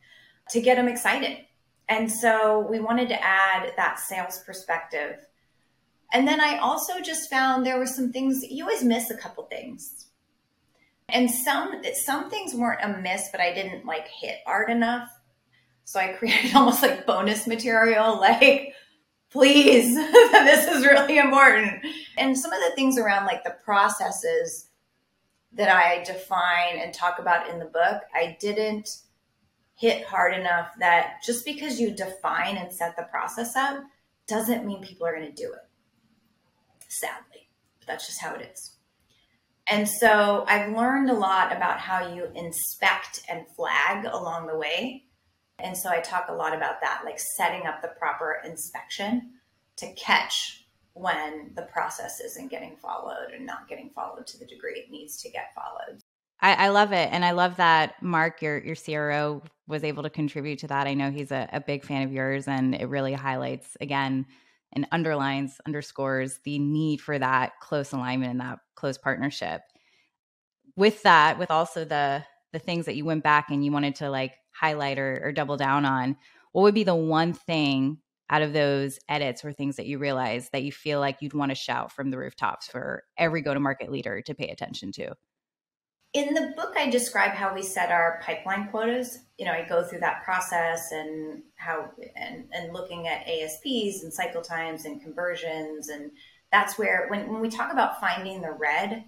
to 0.50 0.60
get 0.60 0.76
them 0.76 0.88
excited. 0.88 1.38
And 1.88 2.12
so 2.12 2.66
we 2.70 2.80
wanted 2.80 3.08
to 3.08 3.24
add 3.24 3.72
that 3.76 3.98
sales 3.98 4.42
perspective. 4.44 5.16
And 6.12 6.26
then 6.26 6.40
I 6.40 6.58
also 6.58 7.00
just 7.00 7.28
found 7.28 7.64
there 7.64 7.78
were 7.78 7.86
some 7.86 8.12
things 8.12 8.42
you 8.48 8.64
always 8.64 8.82
miss 8.82 9.10
a 9.10 9.16
couple 9.16 9.44
things. 9.44 10.06
And 11.10 11.30
some 11.30 11.82
some 11.94 12.30
things 12.30 12.54
weren't 12.54 12.82
a 12.82 13.00
miss, 13.00 13.28
but 13.30 13.40
I 13.40 13.52
didn't 13.52 13.86
like 13.86 14.08
hit 14.08 14.38
art 14.46 14.70
enough. 14.70 15.08
So 15.84 15.98
I 15.98 16.08
created 16.08 16.54
almost 16.54 16.82
like 16.82 17.06
bonus 17.06 17.46
material, 17.46 18.18
like, 18.20 18.74
please, 19.30 19.94
this 20.32 20.66
is 20.66 20.84
really 20.84 21.18
important. 21.18 21.84
And 22.16 22.38
some 22.38 22.52
of 22.52 22.60
the 22.60 22.74
things 22.74 22.98
around 22.98 23.26
like 23.26 23.44
the 23.44 23.56
processes 23.64 24.68
that 25.52 25.74
I 25.74 26.04
define 26.04 26.78
and 26.78 26.92
talk 26.92 27.18
about 27.18 27.48
in 27.48 27.58
the 27.58 27.64
book, 27.64 28.02
I 28.14 28.36
didn't 28.38 28.90
hit 29.76 30.04
hard 30.04 30.34
enough 30.34 30.72
that 30.78 31.22
just 31.24 31.44
because 31.44 31.80
you 31.80 31.90
define 31.90 32.56
and 32.56 32.72
set 32.72 32.96
the 32.96 33.04
process 33.04 33.56
up 33.56 33.82
doesn't 34.26 34.66
mean 34.66 34.82
people 34.82 35.06
are 35.06 35.14
going 35.14 35.34
to 35.34 35.42
do 35.42 35.52
it. 35.52 35.67
Sadly, 36.88 37.50
but 37.78 37.86
that's 37.86 38.06
just 38.06 38.20
how 38.20 38.34
it 38.34 38.50
is. 38.52 38.78
And 39.70 39.86
so 39.86 40.44
I've 40.48 40.74
learned 40.74 41.10
a 41.10 41.14
lot 41.14 41.54
about 41.54 41.78
how 41.78 42.14
you 42.14 42.28
inspect 42.34 43.22
and 43.28 43.44
flag 43.54 44.06
along 44.06 44.46
the 44.46 44.56
way. 44.56 45.04
And 45.58 45.76
so 45.76 45.90
I 45.90 46.00
talk 46.00 46.28
a 46.28 46.34
lot 46.34 46.56
about 46.56 46.80
that, 46.80 47.02
like 47.04 47.18
setting 47.36 47.66
up 47.66 47.82
the 47.82 47.92
proper 47.98 48.40
inspection 48.44 49.32
to 49.76 49.92
catch 49.94 50.64
when 50.94 51.52
the 51.54 51.62
process 51.62 52.20
isn't 52.20 52.50
getting 52.50 52.76
followed 52.76 53.32
and 53.34 53.44
not 53.44 53.68
getting 53.68 53.90
followed 53.90 54.26
to 54.26 54.38
the 54.38 54.46
degree 54.46 54.74
it 54.74 54.90
needs 54.90 55.20
to 55.22 55.30
get 55.30 55.54
followed. 55.54 56.00
I, 56.40 56.66
I, 56.66 56.68
love 56.68 56.92
it. 56.92 57.08
And 57.12 57.24
I 57.24 57.32
love 57.32 57.56
that 57.56 58.00
Mark, 58.02 58.42
your 58.42 58.58
your 58.58 58.76
CRO, 58.76 59.42
was 59.66 59.82
able 59.84 60.04
to 60.04 60.10
contribute 60.10 60.60
to 60.60 60.68
that. 60.68 60.86
I 60.86 60.94
know 60.94 61.10
he's 61.10 61.32
a, 61.32 61.48
a 61.52 61.60
big 61.60 61.84
fan 61.84 62.02
of 62.02 62.12
yours 62.12 62.46
and 62.46 62.74
it 62.74 62.86
really 62.86 63.12
highlights 63.12 63.76
again 63.80 64.26
and 64.72 64.86
underlines, 64.92 65.60
underscores 65.66 66.38
the 66.44 66.58
need 66.58 67.00
for 67.00 67.18
that 67.18 67.52
close 67.60 67.92
alignment 67.92 68.32
and 68.32 68.40
that 68.40 68.58
close 68.74 68.98
partnership. 68.98 69.62
With 70.76 71.02
that, 71.02 71.38
with 71.38 71.50
also 71.50 71.84
the 71.84 72.24
the 72.52 72.58
things 72.58 72.86
that 72.86 72.96
you 72.96 73.04
went 73.04 73.22
back 73.22 73.50
and 73.50 73.64
you 73.64 73.70
wanted 73.70 73.96
to 73.96 74.08
like 74.08 74.34
highlight 74.52 74.98
or, 74.98 75.20
or 75.22 75.32
double 75.32 75.56
down 75.58 75.84
on, 75.84 76.16
what 76.52 76.62
would 76.62 76.74
be 76.74 76.84
the 76.84 76.94
one 76.94 77.34
thing 77.34 77.98
out 78.30 78.42
of 78.42 78.52
those 78.52 78.98
edits 79.08 79.44
or 79.44 79.52
things 79.52 79.76
that 79.76 79.86
you 79.86 79.98
realize 79.98 80.48
that 80.50 80.62
you 80.62 80.72
feel 80.72 81.00
like 81.00 81.18
you'd 81.20 81.34
want 81.34 81.50
to 81.50 81.54
shout 81.54 81.92
from 81.92 82.10
the 82.10 82.18
rooftops 82.18 82.66
for 82.66 83.04
every 83.18 83.42
go 83.42 83.52
to 83.52 83.60
market 83.60 83.90
leader 83.90 84.22
to 84.22 84.34
pay 84.34 84.48
attention 84.48 84.92
to? 84.92 85.14
In 86.14 86.32
the 86.32 86.52
book, 86.56 86.74
I 86.76 86.88
describe 86.88 87.32
how 87.32 87.54
we 87.54 87.62
set 87.62 87.90
our 87.90 88.20
pipeline 88.24 88.68
quotas. 88.68 89.18
You 89.36 89.44
know, 89.44 89.52
I 89.52 89.66
go 89.68 89.84
through 89.84 90.00
that 90.00 90.24
process 90.24 90.90
and 90.90 91.42
how 91.56 91.90
and, 92.16 92.44
and 92.52 92.72
looking 92.72 93.06
at 93.06 93.28
ASPs 93.28 94.02
and 94.02 94.12
cycle 94.12 94.40
times 94.40 94.86
and 94.86 95.02
conversions. 95.02 95.90
And 95.90 96.10
that's 96.50 96.78
where 96.78 97.06
when, 97.08 97.30
when 97.30 97.42
we 97.42 97.50
talk 97.50 97.72
about 97.72 98.00
finding 98.00 98.40
the 98.40 98.52
red, 98.52 99.04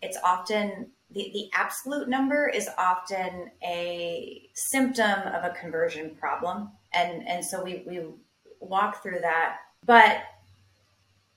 it's 0.00 0.16
often 0.24 0.92
the, 1.10 1.30
the 1.34 1.50
absolute 1.54 2.08
number 2.08 2.48
is 2.48 2.68
often 2.78 3.50
a 3.62 4.48
symptom 4.54 5.28
of 5.28 5.44
a 5.44 5.54
conversion 5.60 6.16
problem. 6.18 6.70
And 6.94 7.28
and 7.28 7.44
so 7.44 7.62
we, 7.62 7.84
we 7.86 8.00
walk 8.58 9.02
through 9.02 9.20
that. 9.20 9.58
But 9.84 10.22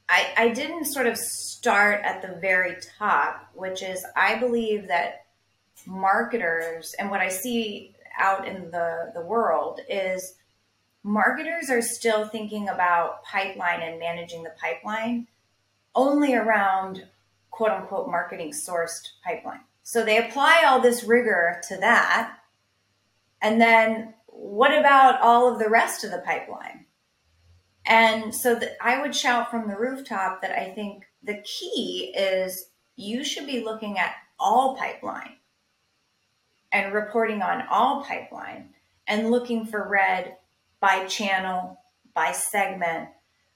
I, 0.08 0.34
I 0.38 0.50
didn't 0.50 0.86
sort 0.86 1.08
of 1.08 1.18
start 1.18 2.02
at 2.04 2.22
the 2.22 2.40
very 2.40 2.78
top, 2.98 3.50
which 3.54 3.82
is 3.82 4.06
I 4.16 4.36
believe 4.36 4.88
that 4.88 5.26
marketers 5.88 6.96
and 7.00 7.10
what 7.10 7.22
I 7.22 7.30
see 7.30 7.96
out 8.18 8.48
in 8.48 8.72
the, 8.72 9.12
the 9.14 9.22
world 9.22 9.82
is 9.90 10.36
marketers 11.04 11.70
are 11.70 11.82
still 11.82 12.28
thinking 12.28 12.70
about 12.70 13.24
pipeline 13.24 13.82
and 13.82 14.00
managing 14.00 14.44
the 14.44 14.54
pipeline 14.60 15.28
only 15.94 16.34
around 16.34 17.06
quote 17.52 17.72
unquote 17.72 18.10
marketing 18.10 18.52
sourced 18.52 19.08
pipeline. 19.24 19.62
So 19.84 20.04
they 20.04 20.18
apply 20.18 20.64
all 20.66 20.82
this 20.82 21.04
rigor 21.04 21.62
to 21.70 21.78
that. 21.78 22.38
And 23.42 23.62
then 23.62 24.14
what 24.28 24.78
about 24.78 25.22
all 25.22 25.52
of 25.52 25.60
the 25.60 25.70
rest 25.70 26.04
of 26.04 26.12
the 26.12 26.24
pipeline? 26.26 26.85
And 27.86 28.34
so 28.34 28.56
that 28.56 28.78
I 28.82 29.02
would 29.02 29.16
shout 29.16 29.52
from 29.52 29.68
the 29.68 29.78
rooftop 29.78 30.42
that 30.42 30.58
I 30.58 30.72
think 30.72 31.06
the 31.24 31.44
key 31.44 32.14
is 32.18 32.70
you 32.96 33.24
should 33.24 33.46
be 33.46 33.64
looking 33.64 33.98
at 33.98 34.16
all 34.40 34.76
pipeline 34.76 35.38
and 36.72 36.94
reporting 36.94 37.42
on 37.42 37.64
all 37.70 38.04
pipeline 38.04 38.70
and 39.08 39.30
looking 39.30 39.66
for 39.66 39.88
red 39.88 40.36
by 40.80 41.06
channel, 41.06 41.80
by 42.14 42.32
segment, 42.32 43.10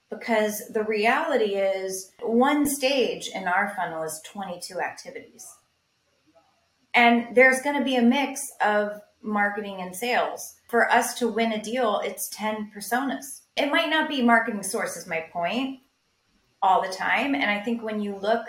because 0.10 0.62
the 0.74 0.84
reality 0.84 1.56
is 1.56 2.12
one 2.22 2.65
stage 2.65 3.30
in 3.34 3.48
our 3.48 3.74
funnel 3.76 4.04
is 4.04 4.22
22 4.26 4.80
activities. 4.80 5.46
And 6.94 7.36
there's 7.36 7.62
going 7.62 7.78
to 7.78 7.84
be 7.84 7.96
a 7.96 8.02
mix 8.02 8.42
of 8.63 9.02
marketing 9.22 9.82
and 9.82 9.96
sales. 9.96 10.56
For 10.70 10.92
us 10.92 11.13
to 11.15 11.28
win 11.28 11.52
a 11.52 11.62
deal, 11.62 12.02
it's 12.04 12.30
10 12.30 12.72
personas 12.76 13.38
it 13.60 13.72
might 13.72 13.89
not 13.89 14.08
be 14.08 14.22
marketing 14.22 14.63
source 14.63 14.95
is 14.95 15.06
my 15.06 15.19
point 15.32 15.82
all 16.62 16.82
the 16.82 16.93
time. 16.93 17.36
And 17.36 17.45
I 17.45 17.60
think 17.60 17.84
when 17.84 18.02
you 18.02 18.15
look 18.15 18.45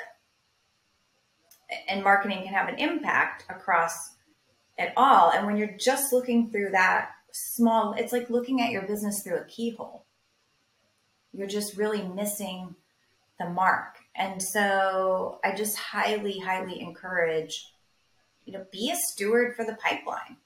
and 1.88 2.02
marketing 2.02 2.44
can 2.44 2.54
have 2.54 2.68
an 2.68 2.78
impact 2.78 3.44
across 3.48 4.14
it 4.78 4.92
all. 4.96 5.30
And 5.30 5.46
when 5.46 5.56
you're 5.56 5.76
just 5.76 6.12
looking 6.12 6.50
through 6.50 6.70
that 6.70 7.10
small, 7.32 7.94
it's 7.94 8.12
like 8.12 8.30
looking 8.30 8.60
at 8.60 8.70
your 8.70 8.82
business 8.82 9.22
through 9.22 9.38
a 9.38 9.44
keyhole. 9.44 10.04
You're 11.32 11.46
just 11.46 11.76
really 11.76 12.02
missing 12.02 12.74
the 13.38 13.48
mark. 13.48 13.96
And 14.14 14.42
so 14.42 15.40
I 15.44 15.54
just 15.54 15.76
highly, 15.76 16.38
highly 16.38 16.80
encourage, 16.80 17.72
you 18.44 18.52
know, 18.52 18.64
be 18.72 18.90
a 18.90 18.96
steward 18.96 19.54
for 19.54 19.64
the 19.64 19.74
pipeline. 19.74 20.36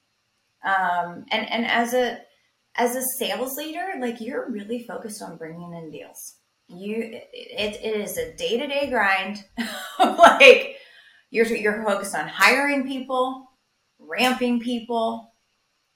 Um, 0.62 1.27
and, 1.31 1.50
and 1.50 1.66
as 1.66 1.94
a, 1.94 2.20
as 2.76 2.96
a 2.96 3.02
sales 3.02 3.56
leader, 3.56 3.94
like 4.00 4.20
you're 4.20 4.50
really 4.50 4.84
focused 4.84 5.22
on 5.22 5.37
bringing 5.37 5.74
in 5.74 5.90
deals. 5.90 6.37
You, 6.68 7.20
it, 7.32 7.76
it 7.82 8.00
is 8.00 8.16
a 8.16 8.34
day 8.34 8.58
to 8.58 8.66
day 8.66 8.88
grind. 8.90 9.44
like 9.98 10.76
you're, 11.30 11.46
you're 11.46 11.84
focused 11.84 12.14
on 12.14 12.26
hiring 12.26 12.87
people, 12.87 13.50
ramping 13.98 14.60
people, 14.60 15.34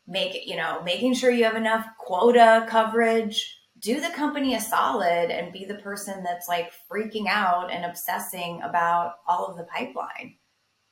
make 0.06 0.34
it, 0.34 0.46
you 0.46 0.56
know, 0.56 0.82
making 0.84 1.14
sure 1.14 1.30
you 1.30 1.44
have 1.44 1.56
enough 1.56 1.86
quota 1.98 2.66
coverage. 2.68 3.56
Do 3.80 4.00
the 4.00 4.10
company 4.10 4.54
a 4.54 4.60
solid 4.60 5.30
and 5.30 5.52
be 5.52 5.64
the 5.64 5.76
person 5.76 6.24
that's 6.24 6.48
like 6.48 6.72
freaking 6.90 7.26
out 7.28 7.70
and 7.70 7.84
obsessing 7.84 8.60
about 8.62 9.14
all 9.26 9.46
of 9.46 9.56
the 9.56 9.64
pipeline. 9.64 10.34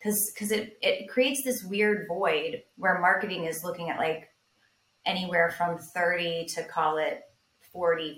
Cause, 0.03 0.33
cause 0.39 0.53
it, 0.53 0.79
it 0.83 1.09
creates 1.09 1.43
this 1.43 1.65
weird 1.65 2.07
void 2.07 2.63
where 2.77 3.01
marketing 3.01 3.47
is 3.47 3.65
looking 3.65 3.91
at 3.91 3.99
like 3.99 4.29
anywhere 5.07 5.51
from 5.57 5.79
30 5.79 6.47
to 6.57 6.65
call 6.65 6.99
it 6.99 7.23
40% 7.75 8.17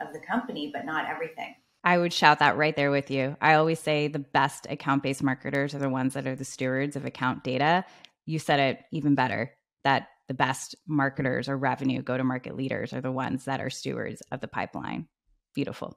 of 0.00 0.12
the 0.12 0.20
company, 0.26 0.70
but 0.72 0.84
not 0.84 1.08
everything. 1.08 1.54
I 1.84 1.98
would 1.98 2.12
shout 2.12 2.40
that 2.40 2.56
right 2.56 2.74
there 2.74 2.90
with 2.90 3.10
you. 3.10 3.36
I 3.40 3.54
always 3.54 3.78
say 3.78 4.08
the 4.08 4.18
best 4.18 4.66
account 4.68 5.02
based 5.02 5.22
marketers 5.22 5.74
are 5.74 5.78
the 5.78 5.88
ones 5.88 6.14
that 6.14 6.26
are 6.26 6.34
the 6.34 6.44
stewards 6.44 6.96
of 6.96 7.04
account 7.04 7.44
data. 7.44 7.84
You 8.24 8.38
said 8.38 8.58
it 8.58 8.80
even 8.90 9.14
better 9.14 9.54
that 9.84 10.08
the 10.26 10.34
best 10.34 10.74
marketers 10.88 11.48
or 11.48 11.56
revenue 11.56 12.02
go 12.02 12.16
to 12.16 12.24
market 12.24 12.56
leaders 12.56 12.92
are 12.92 13.00
the 13.00 13.12
ones 13.12 13.44
that 13.44 13.60
are 13.60 13.70
stewards 13.70 14.20
of 14.32 14.40
the 14.40 14.48
pipeline. 14.48 15.06
Beautiful. 15.54 15.96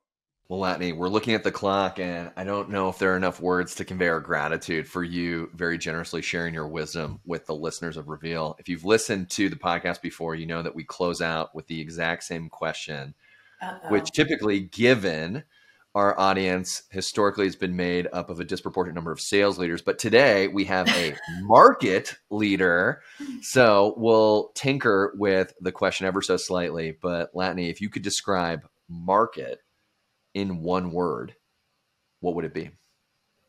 Well, 0.50 0.62
Latané, 0.62 0.96
we're 0.96 1.10
looking 1.10 1.36
at 1.36 1.44
the 1.44 1.52
clock, 1.52 2.00
and 2.00 2.32
I 2.36 2.44
don't 2.44 2.72
know 2.72 2.90
if 2.90 2.98
there 2.98 3.14
are 3.14 3.18
enough 3.18 3.40
words 3.40 3.76
to 3.76 3.86
convey 3.86 4.08
our 4.08 4.20
gratitude 4.20 4.88
for 4.88 5.04
you 5.04 5.52
very 5.54 5.78
generously 5.78 6.24
sharing 6.24 6.56
your 6.56 6.68
wisdom 6.68 7.20
with 7.24 7.46
the 7.46 7.54
listeners 7.54 7.98
of 7.98 8.08
Reveal. 8.08 8.56
If 8.58 8.68
you've 8.68 8.84
listened 8.84 9.30
to 9.32 9.50
the 9.50 9.56
podcast 9.56 10.02
before, 10.02 10.34
you 10.34 10.48
know 10.48 10.64
that 10.64 10.74
we 10.74 10.84
close 10.84 11.22
out 11.22 11.54
with 11.54 11.68
the 11.68 11.80
exact 11.80 12.24
same 12.24 12.50
question, 12.50 13.14
Uh-oh. 13.62 13.92
which 13.92 14.12
typically, 14.12 14.62
given 14.62 15.44
our 15.94 16.20
audience, 16.20 16.82
historically 16.90 17.46
has 17.46 17.56
been 17.56 17.76
made 17.76 18.08
up 18.12 18.32
of 18.32 18.40
a 18.40 18.44
disproportionate 18.44 18.96
number 18.96 19.12
of 19.12 19.22
sales 19.22 19.60
leaders. 19.60 19.84
But 19.84 20.00
today 20.00 20.48
we 20.48 20.66
have 20.66 20.90
a 20.90 21.16
market 21.44 22.16
leader. 22.32 23.04
So 23.42 23.94
we'll 23.98 24.50
tinker 24.56 25.14
with 25.16 25.54
the 25.62 25.72
question 25.72 26.08
ever 26.08 26.24
so 26.24 26.38
slightly. 26.38 26.98
But 27.00 27.32
Latané, 27.36 27.70
if 27.70 27.82
you 27.82 27.90
could 27.90 28.02
describe 28.02 28.68
market 28.88 29.62
in 30.40 30.64
one 30.64 30.92
word, 30.92 31.36
what 32.22 32.36
would 32.36 32.46
it 32.46 32.54
be? 32.54 32.72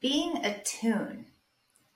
Being 0.00 0.44
attuned. 0.44 1.26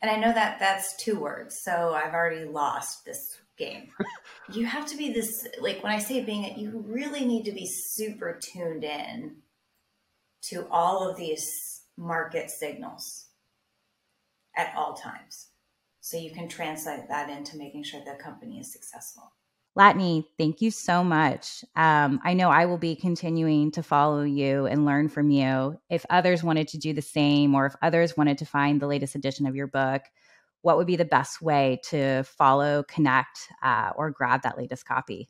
And 0.00 0.11
I 0.11 0.16
know 0.16 0.33
that 0.33 0.59
that's 0.59 0.96
two 0.96 1.18
words, 1.18 1.59
so 1.59 1.94
I've 1.94 2.14
already 2.14 2.44
lost 2.44 3.04
this 3.04 3.38
game. 3.57 3.88
you 4.52 4.66
have 4.66 4.87
to 4.87 4.96
be 4.96 5.12
this, 5.12 5.46
like 5.61 5.83
when 5.83 5.92
I 5.92 5.98
say 5.98 6.22
being 6.22 6.44
it, 6.44 6.59
you 6.59 6.85
really 6.87 7.24
need 7.24 7.44
to 7.46 7.52
be 7.52 7.66
super 7.66 8.38
tuned 8.40 8.85
in 8.85 9.37
to 10.42 10.66
all 10.70 11.09
of 11.09 11.16
these 11.16 11.83
market 11.96 12.50
signals 12.50 13.26
at 14.57 14.74
all 14.76 14.94
times. 14.94 15.48
So 16.00 16.18
you 16.18 16.30
can 16.30 16.48
translate 16.48 17.09
that 17.09 17.30
into 17.30 17.57
making 17.57 17.85
sure 17.85 18.00
the 18.04 18.22
company 18.22 18.61
is 18.61 18.72
successful. 18.72 19.33
Latané, 19.76 20.24
thank 20.38 20.60
you 20.60 20.70
so 20.70 21.02
much. 21.02 21.64
Um, 21.74 22.20
I 22.22 22.34
know 22.34 22.48
I 22.48 22.66
will 22.66 22.78
be 22.78 22.94
continuing 22.94 23.72
to 23.72 23.82
follow 23.82 24.22
you 24.22 24.66
and 24.66 24.84
learn 24.84 25.08
from 25.08 25.30
you. 25.30 25.80
If 25.90 26.06
others 26.10 26.44
wanted 26.44 26.68
to 26.68 26.78
do 26.78 26.92
the 26.92 27.02
same, 27.02 27.56
or 27.56 27.66
if 27.66 27.74
others 27.82 28.16
wanted 28.16 28.38
to 28.38 28.46
find 28.46 28.80
the 28.80 28.87
latest 28.87 29.16
edition 29.16 29.46
of 29.46 29.56
your 29.56 29.66
book, 29.66 30.02
what 30.62 30.76
would 30.76 30.87
be 30.87 30.96
the 30.96 31.04
best 31.04 31.42
way 31.42 31.80
to 31.90 32.22
follow, 32.22 32.84
connect, 32.84 33.48
uh, 33.62 33.90
or 33.96 34.12
grab 34.12 34.42
that 34.42 34.56
latest 34.56 34.87
copy? 34.87 35.28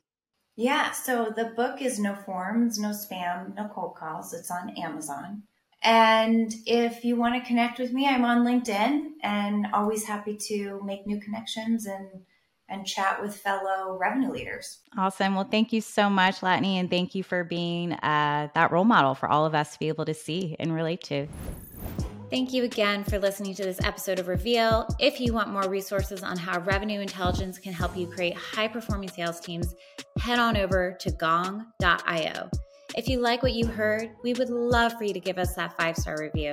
Yeah, 0.55 0.91
so 0.91 1.33
the 1.35 1.51
book 1.55 1.81
is 1.81 1.99
no 1.99 2.15
forms, 2.15 2.79
no 2.79 2.89
spam, 2.89 3.55
no 3.55 3.67
cold 3.73 3.95
calls. 3.95 4.31
It's 4.31 4.51
on 4.51 4.77
Amazon. 4.77 5.43
And 5.83 6.53
if 6.65 7.03
you 7.03 7.15
want 7.15 7.35
to 7.35 7.47
connect 7.47 7.79
with 7.79 7.91
me, 7.91 8.07
I'm 8.07 8.23
on 8.23 8.45
LinkedIn 8.45 9.07
and 9.21 9.67
always 9.73 10.05
happy 10.05 10.37
to 10.47 10.81
make 10.85 11.05
new 11.05 11.19
connections 11.19 11.85
and 11.85 12.21
and 12.69 12.85
chat 12.85 13.21
with 13.21 13.35
fellow 13.35 13.97
revenue 13.97 14.31
leaders. 14.31 14.79
Awesome. 14.97 15.35
Well, 15.35 15.47
thank 15.49 15.71
you 15.71 15.81
so 15.81 16.09
much, 16.09 16.41
Latané, 16.41 16.79
and 16.79 16.89
thank 16.89 17.15
you 17.15 17.23
for 17.23 17.43
being 17.43 17.93
uh, 17.93 18.49
that 18.53 18.71
role 18.71 18.83
model 18.83 19.15
for 19.15 19.29
all 19.29 19.45
of 19.45 19.53
us 19.53 19.73
to 19.73 19.79
be 19.79 19.87
able 19.87 20.05
to 20.05 20.13
see 20.13 20.55
and 20.59 20.73
relate 20.73 21.01
to. 21.03 21.27
Thank 22.31 22.53
you 22.53 22.63
again 22.63 23.03
for 23.03 23.19
listening 23.19 23.53
to 23.55 23.63
this 23.63 23.79
episode 23.83 24.19
of 24.19 24.27
Reveal. 24.27 24.87
If 24.99 25.19
you 25.19 25.31
want 25.31 25.49
more 25.49 25.69
resources 25.69 26.23
on 26.23 26.37
how 26.37 26.59
revenue 26.61 26.99
intelligence 26.99 27.59
can 27.59 27.71
help 27.71 27.95
you 27.95 28.07
create 28.07 28.35
high 28.35 28.67
performing 28.67 29.09
sales 29.09 29.39
teams, 29.39 29.75
head 30.19 30.39
on 30.39 30.57
over 30.57 30.97
to 30.99 31.11
gong.io. 31.11 32.49
If 32.97 33.07
you 33.07 33.19
like 33.19 33.43
what 33.43 33.53
you 33.53 33.67
heard, 33.67 34.11
we 34.23 34.33
would 34.33 34.49
love 34.49 34.93
for 34.93 35.03
you 35.03 35.13
to 35.13 35.19
give 35.19 35.37
us 35.37 35.53
that 35.55 35.77
five 35.77 35.97
star 35.97 36.17
review 36.19 36.51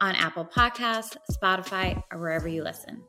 on 0.00 0.14
Apple 0.14 0.44
Podcasts, 0.44 1.16
Spotify, 1.30 2.02
or 2.10 2.18
wherever 2.18 2.48
you 2.48 2.62
listen. 2.62 3.02